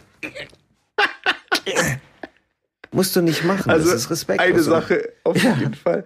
[2.91, 4.49] musst du nicht machen, Also das ist respektlos.
[4.49, 5.53] eine Sache auf Ja.
[5.55, 6.05] jeden Fall.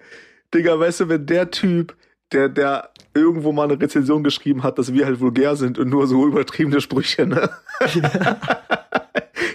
[0.54, 1.96] Digga, weißt du, wenn der Typ,
[2.34, 6.08] der, der irgendwo mal eine Rezension geschrieben hat, dass wir halt vulgär sind und nur
[6.08, 7.50] so übertriebene Sprüche, ne?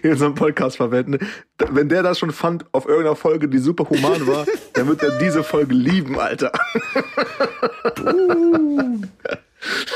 [0.02, 1.26] In unserem Podcast verwenden.
[1.70, 5.18] Wenn der das schon fand auf irgendeiner Folge, die super human war, dann wird er
[5.18, 6.52] diese Folge lieben, Alter.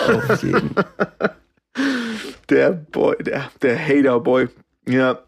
[0.07, 0.71] Auf jeden.
[2.51, 4.49] Der Boy, der, der Hater-Boy.
[4.89, 5.21] Ja.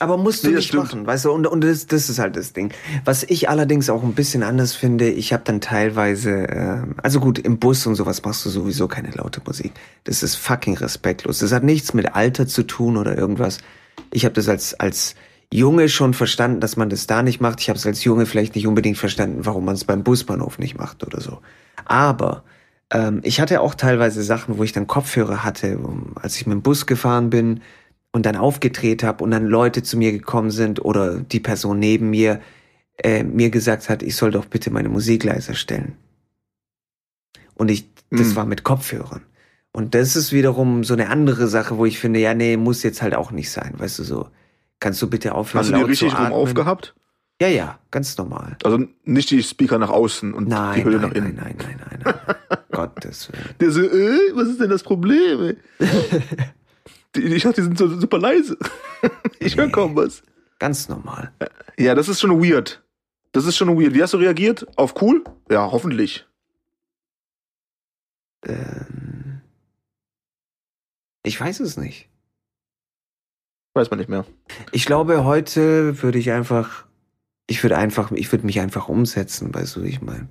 [0.00, 2.52] Aber musst du Nee, nicht machen, weißt du, und, und das, das ist halt das
[2.52, 2.72] Ding.
[3.04, 7.40] Was ich allerdings auch ein bisschen anders finde, ich habe dann teilweise, ähm, also gut,
[7.40, 9.72] im Bus und sowas machst du sowieso keine laute Musik.
[10.04, 11.40] Das ist fucking respektlos.
[11.40, 13.58] Das hat nichts mit Alter zu tun oder irgendwas.
[14.12, 15.16] Ich habe das als, als
[15.52, 17.60] Junge schon verstanden, dass man das da nicht macht.
[17.60, 20.78] Ich habe es als Junge vielleicht nicht unbedingt verstanden, warum man es beim Busbahnhof nicht
[20.78, 21.40] macht oder so.
[21.86, 22.44] Aber
[22.90, 25.78] ähm, ich hatte auch teilweise Sachen, wo ich dann Kopfhörer hatte,
[26.16, 27.60] als ich mit dem Bus gefahren bin
[28.12, 32.10] und dann aufgedreht habe und dann Leute zu mir gekommen sind oder die Person neben
[32.10, 32.40] mir
[33.02, 35.96] äh, mir gesagt hat, ich soll doch bitte meine Musik leiser stellen.
[37.54, 38.36] Und ich Das Mhm.
[38.36, 39.20] war mit Kopfhörern.
[39.72, 43.02] Und das ist wiederum so eine andere Sache, wo ich finde, ja, nee, muss jetzt
[43.02, 43.74] halt auch nicht sein.
[43.76, 44.28] Weißt du, so,
[44.80, 46.94] kannst du bitte aufhören, Hast du die richtig rum aufgehabt?
[47.40, 48.56] Ja, ja, ganz normal.
[48.64, 51.34] Also nicht die Speaker nach außen und Nein, die Hülle nein, nach innen.
[51.36, 52.14] nein, nein, nein, nein,
[52.48, 52.56] nein.
[52.86, 53.54] Gottes Willen.
[53.60, 55.56] Der so, äh, was ist denn das Problem?
[57.16, 58.56] Ich dachte, die sind so super leise.
[59.40, 59.72] ich höre Nee.
[59.72, 60.22] kaum was.
[60.58, 61.32] Ganz normal.
[61.78, 62.82] Ja, das ist schon weird.
[63.32, 63.94] Das ist schon weird.
[63.94, 64.66] Wie hast du reagiert?
[64.76, 65.24] Auf cool?
[65.50, 66.26] Ja, hoffentlich.
[68.44, 69.40] Ähm,
[71.24, 72.08] ich weiß es nicht.
[73.74, 74.24] Weiß man nicht mehr.
[74.72, 76.84] Ich glaube, heute würde ich einfach,
[77.46, 80.28] ich würde einfach, ich würde mich einfach umsetzen, weißt du, wie ich meine.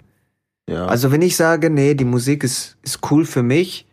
[0.69, 0.85] Ja.
[0.85, 3.87] Also wenn ich sage, nee, die Musik ist, ist cool für mich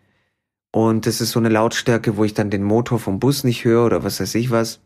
[0.72, 3.86] und das ist so eine Lautstärke, wo ich dann den Motor vom Bus nicht höre
[3.86, 4.80] oder was weiß ich was,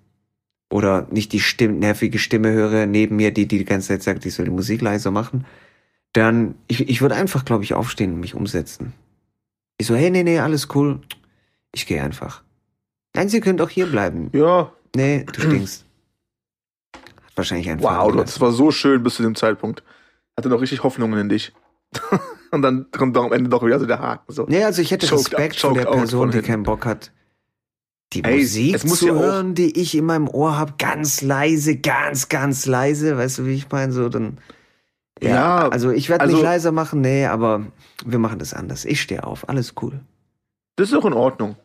[0.70, 4.26] oder nicht die Stimm nervige Stimme höre neben mir, die, die die ganze Zeit sagt,
[4.26, 5.46] ich soll die Musik leiser machen,
[6.12, 8.92] dann, ich, ich würde einfach, glaube ich, aufstehen und mich umsetzen.
[9.78, 11.00] Ich so, hey, nee, nee, alles cool.
[11.72, 12.42] Ich gehe einfach.
[13.14, 14.30] Nein, Sie können doch hier bleiben.
[14.32, 14.72] ja.
[14.96, 15.84] Nee, du stinkst.
[16.94, 17.98] Hat wahrscheinlich einfach.
[17.98, 19.82] Wow, das war so schön bis zu dem Zeitpunkt.
[20.36, 21.52] Hatte noch richtig Hoffnungen in dich.
[22.50, 24.32] und dann kommt doch am Ende doch wieder so der Haken.
[24.32, 24.44] So.
[24.48, 27.12] Nee, also ich hätte Choked Respekt out- vor der Person, die keinen Bock hat,
[28.12, 32.28] die Ey, Musik zu ja hören, die ich in meinem Ohr habe, ganz leise, ganz,
[32.28, 33.16] ganz leise.
[33.18, 33.92] Weißt du, wie ich meine?
[33.92, 34.38] So, dann.
[35.20, 37.66] Ja, Ja, also ich werde also- nicht leiser machen, nee, aber
[38.04, 38.84] wir machen das anders.
[38.84, 40.00] Ich stehe auf, alles cool.
[40.76, 41.56] Das ist auch in Ordnung.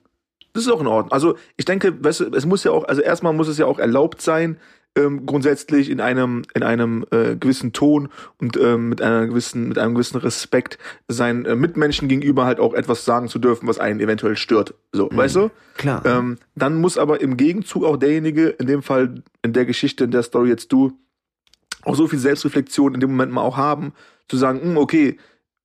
[0.54, 1.12] Das ist auch in Ordnung.
[1.12, 3.80] Also ich denke, weißt du, es muss ja auch, also erstmal muss es ja auch
[3.80, 4.58] erlaubt sein,
[4.96, 9.78] ähm, grundsätzlich in einem in einem äh, gewissen Ton und ähm, mit einer gewissen mit
[9.78, 10.78] einem gewissen Respekt
[11.08, 14.76] seinen äh, Mitmenschen gegenüber halt auch etwas sagen zu dürfen, was einen eventuell stört.
[14.92, 15.52] So, weißt du?
[15.78, 16.06] Klar.
[16.06, 20.12] Ähm, dann muss aber im Gegenzug auch derjenige, in dem Fall in der Geschichte, in
[20.12, 20.94] der Story jetzt du,
[21.84, 23.94] auch so viel Selbstreflexion in dem Moment mal auch haben,
[24.28, 25.18] zu sagen, hm, okay,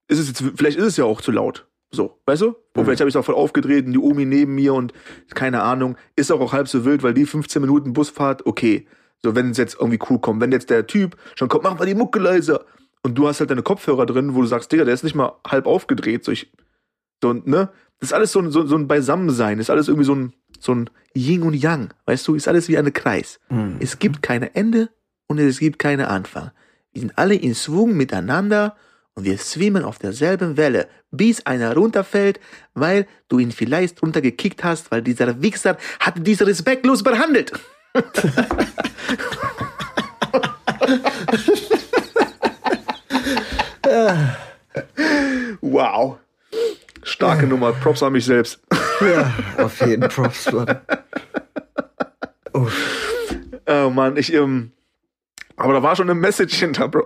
[0.09, 1.67] ist es jetzt, vielleicht ist es ja auch zu laut.
[1.91, 2.49] So, weißt du?
[2.75, 4.93] Und vielleicht habe ich es auch voll aufgedreht und die Omi neben mir und
[5.35, 8.87] keine Ahnung, ist auch, auch halb so wild, weil die 15 Minuten Busfahrt, okay.
[9.25, 11.87] So, wenn es jetzt irgendwie cool kommt, wenn jetzt der Typ schon kommt, mach mal
[11.87, 12.65] die Mucke leiser
[13.03, 15.33] und du hast halt deine Kopfhörer drin, wo du sagst, Digga, der ist nicht mal
[15.47, 16.53] halb aufgedreht, so ich,
[17.23, 17.71] so, ne?
[18.01, 20.73] Das ist alles so, ein- so, so ein Beisammensein, ist alles irgendwie so ein, so
[20.73, 23.41] ein Yin und Yang, weißt du, ist alles wie ein Kreis.
[23.49, 23.77] Hm.
[23.81, 24.89] Es gibt keine Ende
[25.27, 26.53] und es gibt keine Anfang.
[26.93, 28.77] Wir sind alle in Schwung miteinander
[29.15, 32.39] und wir schwimmen auf derselben Welle, bis einer runterfällt,
[32.75, 37.51] weil du ihn vielleicht runtergekickt hast, weil dieser Wichser hat dich respektlos behandelt.
[45.61, 46.19] Wow.
[47.03, 47.73] Starke Nummer.
[47.73, 48.61] Props an mich selbst.
[49.01, 50.81] ja, auf jeden Props, Mann.
[52.53, 52.67] Oh,
[53.69, 54.73] Oh Mann, ich, ähm,
[55.57, 57.05] aber da war schon eine Message hinter, Bro.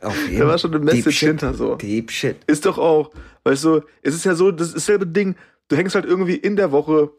[0.00, 1.28] auf jeden Da war schon eine Deep Message Shit.
[1.28, 1.74] hinter, so.
[1.76, 2.36] Deep Shit.
[2.46, 3.10] Ist doch auch,
[3.44, 5.36] weißt du, es ist ja so, das ist dasselbe Ding.
[5.68, 7.10] Du hängst halt irgendwie in der Woche,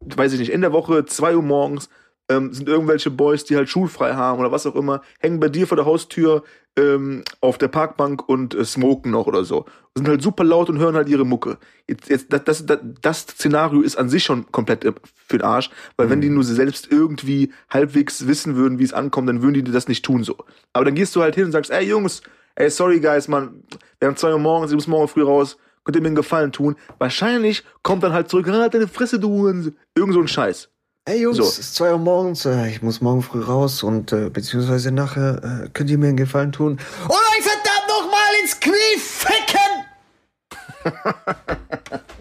[0.00, 1.88] weiß ich nicht, in der Woche, zwei Uhr morgens,
[2.28, 5.66] ähm, sind irgendwelche Boys, die halt schulfrei haben oder was auch immer, hängen bei dir
[5.66, 6.42] vor der Haustür
[6.76, 9.64] ähm, auf der Parkbank und äh, smoken noch oder so.
[9.94, 11.58] Sind halt super laut und hören halt ihre Mucke.
[11.88, 15.44] Jetzt, jetzt, das, das, das, das Szenario ist an sich schon komplett äh, für den
[15.44, 19.54] Arsch, weil wenn die nur selbst irgendwie halbwegs wissen würden, wie es ankommt, dann würden
[19.54, 20.36] die das nicht tun so.
[20.72, 22.22] Aber dann gehst du halt hin und sagst, ey Jungs,
[22.56, 23.62] ey sorry guys, man,
[24.00, 26.50] wir haben zwei Uhr morgens, ich muss morgen früh raus, könnt ihr mir einen Gefallen
[26.52, 26.74] tun?
[26.98, 29.76] Wahrscheinlich kommt dann halt zurück, ah, deine Fresse, du Hurensohn.
[29.94, 30.68] Irgend so ein Scheiß.
[31.08, 31.44] Hey Jungs, So.
[31.44, 35.62] es ist zwei Uhr morgens, äh, ich muss morgen früh raus und äh, beziehungsweise nachher
[35.64, 39.84] äh, könnt ihr mir einen Gefallen tun und euch verdammt nochmal ins Knie ficken!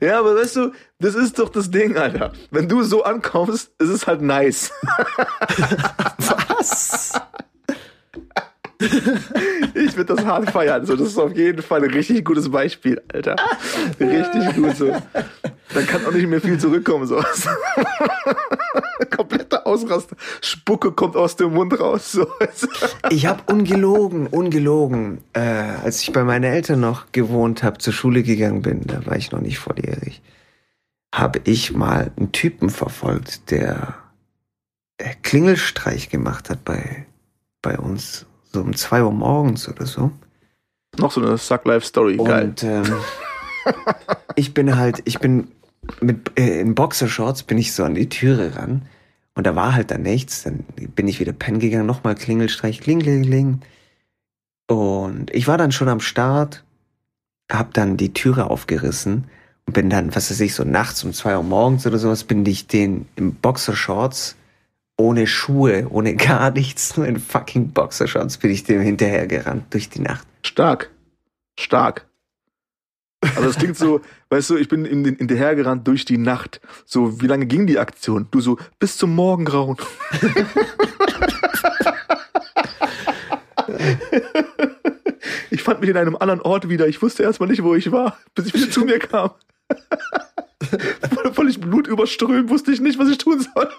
[0.00, 2.32] Ja, aber weißt du, das ist doch das Ding, Alter.
[2.50, 4.70] Wenn du so ankommst, ist es halt nice.
[6.48, 7.12] Was?
[8.78, 10.84] Ich würde das hart feiern.
[10.84, 13.36] So, das ist auf jeden Fall ein richtig gutes Beispiel, Alter.
[13.98, 14.92] Richtig gut so.
[15.74, 17.48] Dann kann auch nicht mehr viel zurückkommen, sowas.
[19.16, 20.16] Kompletter Ausraster.
[20.40, 22.12] Spucke kommt aus dem Mund raus.
[22.12, 22.26] So.
[23.10, 28.22] Ich habe ungelogen, ungelogen, äh, als ich bei meinen Eltern noch gewohnt habe, zur Schule
[28.22, 30.22] gegangen bin, da war ich noch nicht volljährig,
[31.14, 33.94] habe ich mal einen Typen verfolgt, der
[35.22, 37.06] Klingelstreich gemacht hat bei,
[37.62, 40.10] bei uns, so um zwei Uhr morgens oder so.
[40.98, 42.16] Noch so eine Suck-Life-Story.
[42.16, 42.44] Geil.
[42.44, 42.84] Und ähm,
[44.34, 45.48] ich bin halt, ich bin
[46.00, 48.82] mit äh, in Boxershorts bin ich so an die Türe ran
[49.34, 50.44] und da war halt dann nichts.
[50.44, 53.60] Dann bin ich wieder pennen gegangen, nochmal Klingelstreich, kling, kling, kling.
[54.68, 56.64] Und ich war dann schon am Start,
[57.52, 59.24] hab dann die Türe aufgerissen
[59.66, 62.44] und bin dann, was weiß ich, so nachts um zwei Uhr morgens oder sowas, bin
[62.46, 64.36] ich den im Boxershorts
[64.96, 70.00] ohne Schuhe, ohne gar nichts, nur in fucking Boxershorts bin ich dem hinterhergerannt durch die
[70.00, 70.26] Nacht.
[70.42, 70.90] Stark.
[71.58, 72.06] Stark.
[73.20, 76.60] Also das klingt so, weißt du, ich bin in, in, hinterhergerannt durch die Nacht.
[76.84, 78.28] So, wie lange ging die Aktion?
[78.30, 79.76] Du so, bis zum Morgengrauen.
[85.50, 86.86] ich fand mich in einem anderen Ort wieder.
[86.88, 89.30] Ich wusste erstmal nicht, wo ich war, bis ich wieder zu mir kam.
[91.32, 93.70] Völlig blutüberströmt, wusste ich nicht, was ich tun soll.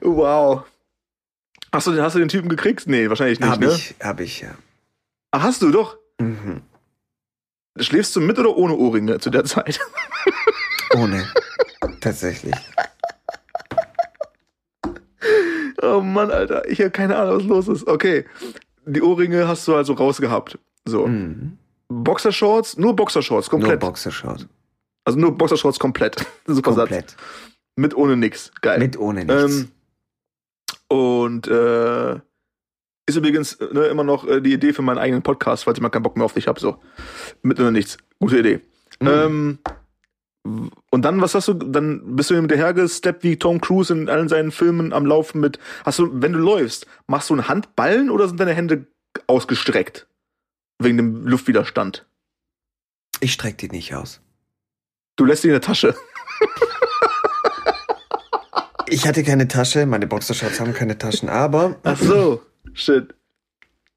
[0.00, 0.64] wow.
[1.72, 2.86] Hast du, hast du den Typen gekriegt?
[2.86, 3.72] Nee, wahrscheinlich nicht, hab ne?
[3.72, 4.54] ich, hab ich, ja.
[5.30, 5.96] Ach, hast du doch.
[6.18, 6.62] Mhm.
[7.78, 9.80] Schläfst du mit oder ohne Ohrringe zu der Zeit?
[10.96, 11.24] Ohne.
[12.00, 12.54] Tatsächlich.
[15.82, 17.86] Oh Mann, Alter, ich habe keine Ahnung, was los ist.
[17.86, 18.26] Okay,
[18.84, 20.58] die Ohrringe hast du also rausgehabt.
[20.84, 21.06] So.
[21.06, 21.58] Mhm.
[21.90, 23.80] Boxershorts, nur Boxershorts, Nur komplett.
[23.80, 24.48] Boxershort.
[25.04, 26.24] also nur Boxershorts komplett.
[26.46, 26.88] Super Satz.
[26.88, 27.16] Komplett.
[27.76, 28.52] Mit ohne nix.
[28.60, 28.78] Geil.
[28.78, 29.54] Mit ohne nichts.
[29.54, 29.68] Ähm,
[30.88, 32.14] und äh,
[33.06, 35.88] ist übrigens ne, immer noch äh, die Idee für meinen eigenen Podcast, falls ich mal
[35.88, 36.60] keinen Bock mehr auf dich habe.
[36.60, 36.76] So.
[37.42, 37.98] Mit oder nichts.
[38.20, 38.60] Gute Idee.
[39.00, 39.08] Mhm.
[39.08, 39.58] Ähm,
[40.90, 44.28] und dann, was hast du, dann bist du hinterher gesteppt wie Tom Cruise in allen
[44.28, 48.26] seinen Filmen am Laufen mit, hast du, wenn du läufst, machst du einen Handballen oder
[48.28, 48.86] sind deine Hände
[49.26, 50.06] ausgestreckt?
[50.80, 52.06] Wegen dem Luftwiderstand.
[53.20, 54.20] ich streck die nicht aus.
[55.16, 55.94] Du lässt die in der Tasche.
[58.92, 62.42] Ich hatte keine Tasche, meine Boxershorts haben keine Taschen, aber Ach so.
[62.72, 63.14] Shit.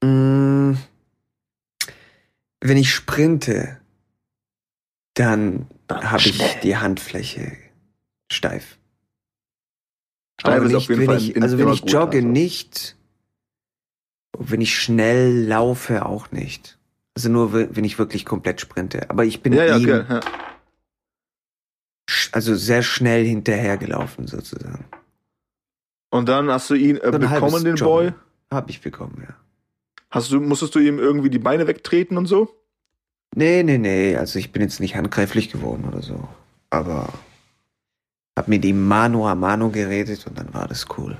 [0.02, 0.76] mh,
[2.60, 3.80] wenn ich sprinte,
[5.14, 7.56] dann habe ich die Handfläche
[8.30, 8.78] steif.
[10.40, 12.28] Steif Aber ist nicht, auf jeden wenn Fall ich, also wenn ich jogge also.
[12.28, 12.96] nicht,
[14.38, 16.78] wenn ich schnell laufe auch nicht.
[17.16, 19.08] Also nur we- wenn ich wirklich komplett sprinte.
[19.10, 20.04] Aber ich bin Ja, ja, ihm okay.
[20.08, 20.20] Ja.
[22.32, 24.84] also sehr schnell hinterhergelaufen sozusagen.
[26.10, 28.10] Und dann hast du ihn äh, So bekommen, den Joggen.
[28.10, 28.12] Boy.
[28.50, 29.34] Hab ich bekommen, ja.
[30.10, 32.54] Hast du, musstest du ihm irgendwie die Beine wegtreten und so?
[33.34, 34.16] Nee, nee, nee.
[34.16, 36.28] Also ich bin jetzt nicht handgreiflich geworden oder so.
[36.70, 37.12] Aber
[38.38, 41.16] hab mit ihm Mano a Mano geredet und dann war das cool.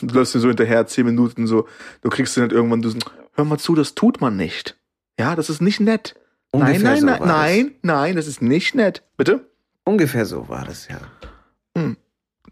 [0.00, 1.68] Du läufst ihm so hinterher, zehn Minuten so,
[2.02, 2.98] du kriegst ihn halt irgendwann, du so,
[3.32, 4.76] hör mal zu, das tut man nicht.
[5.18, 6.16] Ja, das ist nicht nett.
[6.50, 9.02] Ungefähr nein, so nein, war nein, nein, nein, das ist nicht nett.
[9.16, 9.48] Bitte?
[9.84, 11.00] Ungefähr so war das, ja.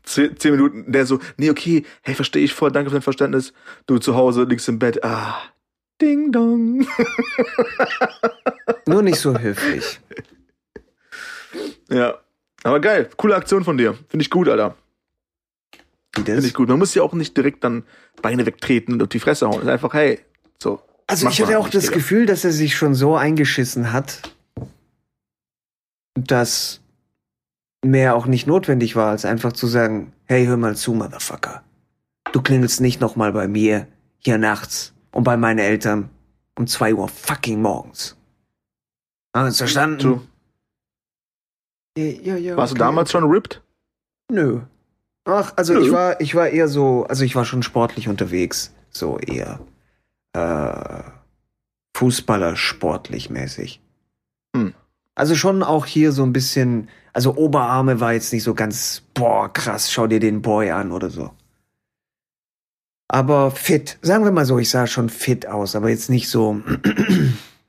[0.04, 3.52] Zehn, zehn Minuten, der so, nee, okay, hey, verstehe ich voll, danke für dein Verständnis.
[3.86, 5.40] Du zu Hause liegst im Bett, ah,
[6.00, 6.86] ding dong.
[8.86, 10.00] Nur nicht so höflich.
[11.88, 12.18] Ja,
[12.64, 13.94] aber geil, coole Aktion von dir.
[14.08, 14.76] Finde ich gut, Alter.
[16.14, 16.44] Wie Finde das?
[16.44, 16.68] ich gut.
[16.68, 17.84] Man muss ja auch nicht direkt dann
[18.20, 19.62] Beine wegtreten und auf die Fresse hauen.
[19.62, 20.20] Ist einfach, hey,
[20.62, 20.80] so.
[21.06, 21.94] Also ich hatte auch das Digga.
[21.96, 24.20] Gefühl, dass er sich schon so eingeschissen hat,
[26.14, 26.80] dass
[27.84, 31.62] mehr auch nicht notwendig war, als einfach zu sagen, hey, hör mal zu, Motherfucker.
[32.32, 33.86] Du klingelst nicht nochmal bei mir
[34.18, 36.08] hier nachts und bei meinen Eltern
[36.58, 38.16] um zwei Uhr fucking morgens.
[39.34, 39.98] Haben wir verstanden?
[39.98, 40.20] Du,
[41.98, 42.84] Ja, ja, ja, warst du okay.
[42.84, 43.62] damals schon ripped?
[44.30, 44.60] Nö.
[45.24, 48.72] Ach, also ich war, ich war eher so, also ich war schon sportlich unterwegs.
[48.90, 49.60] So eher
[50.32, 51.02] äh,
[51.96, 53.80] Fußballer sportlich mäßig.
[54.56, 54.74] Hm.
[55.14, 59.52] Also schon auch hier so ein bisschen, also Oberarme war jetzt nicht so ganz, boah,
[59.52, 61.30] krass, schau dir den Boy an oder so.
[63.08, 66.62] Aber fit, sagen wir mal so, ich sah schon fit aus, aber jetzt nicht so,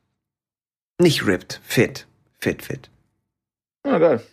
[1.01, 2.07] nicht ripped, fit,
[2.39, 2.89] fit, fit.
[3.85, 4.23] Ja, geil.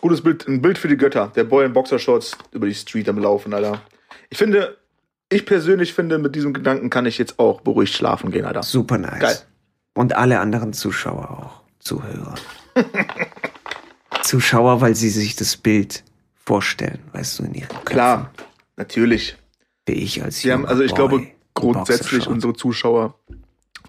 [0.00, 1.32] Gutes Bild, ein Bild für die Götter.
[1.34, 3.80] Der Boy in Boxershorts über die Street am Laufen, Alter.
[4.30, 4.76] Ich finde,
[5.28, 8.62] ich persönlich finde, mit diesem Gedanken kann ich jetzt auch beruhigt schlafen gehen, Alter.
[8.62, 9.20] Super nice.
[9.20, 9.38] Geil.
[9.94, 11.62] Und alle anderen Zuschauer auch.
[11.78, 12.34] Zuhörer.
[14.22, 17.84] Zuschauer, weil sie sich das Bild vorstellen, weißt du, in ihren Köpfen.
[17.84, 18.30] Klar,
[18.76, 19.36] natürlich.
[19.86, 23.14] Wie ich als Sie haben, also ich Boy glaube, grundsätzlich unsere Zuschauer,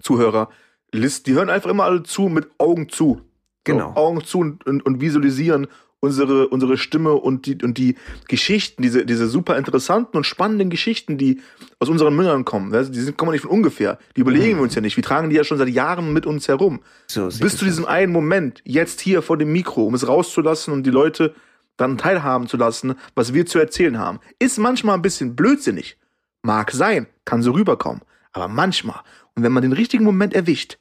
[0.00, 0.48] Zuhörer,
[0.92, 3.20] List, die hören einfach immer alle zu mit Augen zu.
[3.64, 3.92] Genau.
[3.94, 5.66] So, Augen zu und, und, und visualisieren
[6.00, 7.96] unsere, unsere Stimme und die, und die
[8.28, 11.40] Geschichten, diese, diese super interessanten und spannenden Geschichten, die
[11.78, 12.70] aus unseren Mündern kommen.
[12.70, 13.98] Du, Die sind, kommen nicht von ungefähr.
[14.16, 14.96] Die überlegen wir uns ja nicht.
[14.96, 16.80] Wir tragen die ja schon seit Jahren mit uns herum.
[17.08, 20.84] So Bis zu diesem einen Moment, jetzt hier vor dem Mikro, um es rauszulassen und
[20.84, 21.34] die Leute
[21.76, 24.20] dann teilhaben zu lassen, was wir zu erzählen haben.
[24.38, 25.96] Ist manchmal ein bisschen blödsinnig.
[26.42, 28.02] Mag sein, kann so rüberkommen.
[28.32, 29.00] Aber manchmal,
[29.34, 30.78] und wenn man den richtigen Moment erwischt,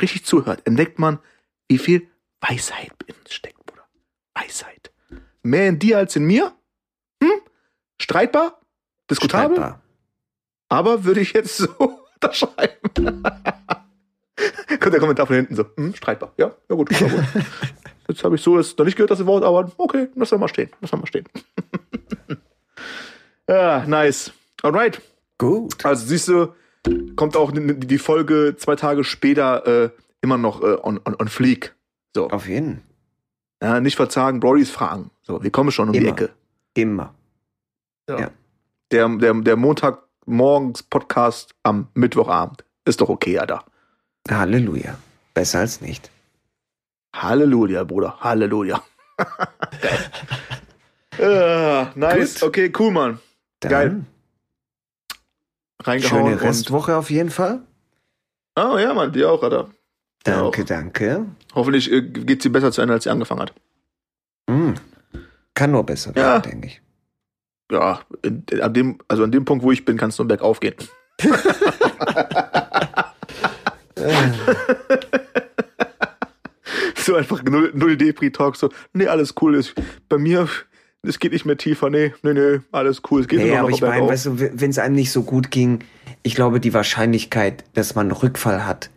[0.00, 1.18] richtig zuhört, entdeckt man,
[1.68, 2.08] wie viel
[2.40, 3.51] Weisheit in uns steckt.
[4.34, 4.92] Weisheit.
[5.42, 6.52] Mehr in dir als in mir?
[7.22, 7.40] Hm?
[8.00, 8.60] Streitbar?
[9.10, 9.56] Diskutabel?
[9.56, 9.82] Streitbar.
[10.68, 11.68] Aber würde ich jetzt so
[12.14, 12.90] unterschreiben.
[14.80, 16.32] Kommt der Kommentar von hinten so, hm, streitbar.
[16.36, 17.24] Ja, ja gut, ja gut.
[18.08, 20.70] Jetzt habe ich so das noch nicht gehört, das Wort, aber okay, lass mal stehen.
[20.80, 21.24] Lass mal stehen.
[23.48, 24.32] ja, nice.
[24.62, 25.00] Alright.
[25.38, 25.84] Gut.
[25.84, 26.54] Also siehst du,
[27.16, 31.28] kommt auch die die Folge zwei Tage später äh, immer noch äh, on, on, on
[31.28, 31.74] fleek.
[32.14, 32.28] So.
[32.28, 32.82] Auf jeden.
[33.62, 35.10] Ja, nicht verzagen, Brodys fragen.
[35.22, 36.08] So, wir kommen schon um die Immer.
[36.08, 36.30] Ecke.
[36.74, 37.14] Immer.
[38.08, 38.18] Ja.
[38.18, 38.30] Ja.
[38.90, 42.64] Der, der, der Montagmorgens Podcast am Mittwochabend.
[42.84, 43.64] Ist doch okay, Alter.
[44.28, 44.98] Halleluja.
[45.32, 46.10] Besser als nicht.
[47.14, 48.18] Halleluja, Bruder.
[48.20, 48.82] Halleluja.
[51.18, 52.40] Äh, nice.
[52.40, 52.48] Gut.
[52.48, 53.18] Okay, cool, Mann.
[53.60, 54.04] Dann Geil.
[55.82, 56.24] Reingehauen.
[56.24, 57.60] Schöne Restwoche auf jeden Fall.
[58.56, 59.68] Oh ja, Mann, dir auch, Alter.
[60.24, 60.66] Danke, auch.
[60.66, 61.26] danke.
[61.54, 63.52] Hoffentlich äh, geht sie besser zu Ende, als sie angefangen hat.
[64.48, 64.72] Mm.
[65.54, 66.22] Kann nur besser Ja.
[66.34, 66.80] werden, denke ich.
[67.70, 70.28] Ja, in, in, an dem, also an dem Punkt, wo ich bin, kann es nur
[70.28, 70.74] bergauf gehen.
[76.96, 79.74] so einfach null, null Depri-Talk, so, nee, alles cool ist.
[80.08, 80.48] Bei mir,
[81.02, 83.70] es geht nicht mehr tiefer, nee, nee, nee, alles cool, es geht Nee, immer aber
[83.70, 85.80] noch ich meine, weißt du, wenn es einem nicht so gut ging,
[86.22, 88.90] ich glaube, die Wahrscheinlichkeit, dass man Rückfall hat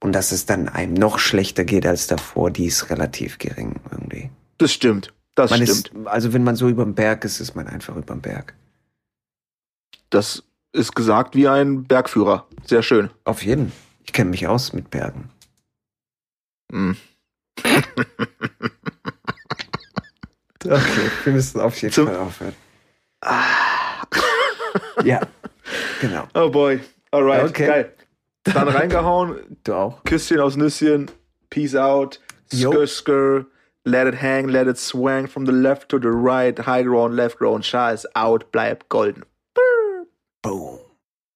[0.00, 4.30] und dass es dann einem noch schlechter geht als davor, die ist relativ gering irgendwie.
[4.58, 5.88] das stimmt, das Man stimmt.
[5.88, 8.54] ist, also wenn man so überm Berg ist, ist man einfach überm Berg.
[10.10, 10.42] Das
[10.72, 12.46] ist gesagt wie ein Bergführer.
[12.64, 13.10] Sehr schön.
[13.24, 13.72] Auf jeden.
[14.04, 15.30] Ich kenne mich aus mit Bergen.
[16.72, 16.96] Hm.
[20.62, 22.54] Okay, wir müssen auf jeden Zum- Fall aufhören.
[23.22, 24.02] Ah.
[25.04, 25.20] Ja,
[26.00, 26.28] genau.
[26.34, 26.80] Oh boy.
[27.10, 27.66] Alright, Okay.
[27.66, 27.94] geil.
[28.44, 30.04] Dann reingehauen, Du auch?
[30.04, 31.10] Küsschen aus Nüsschen,
[31.50, 32.20] Peace out,
[32.52, 33.46] skr skr,
[33.84, 37.38] let it hang, let it swang from the left to the right, high ground, left
[37.38, 39.24] ground, ist out, bleib golden.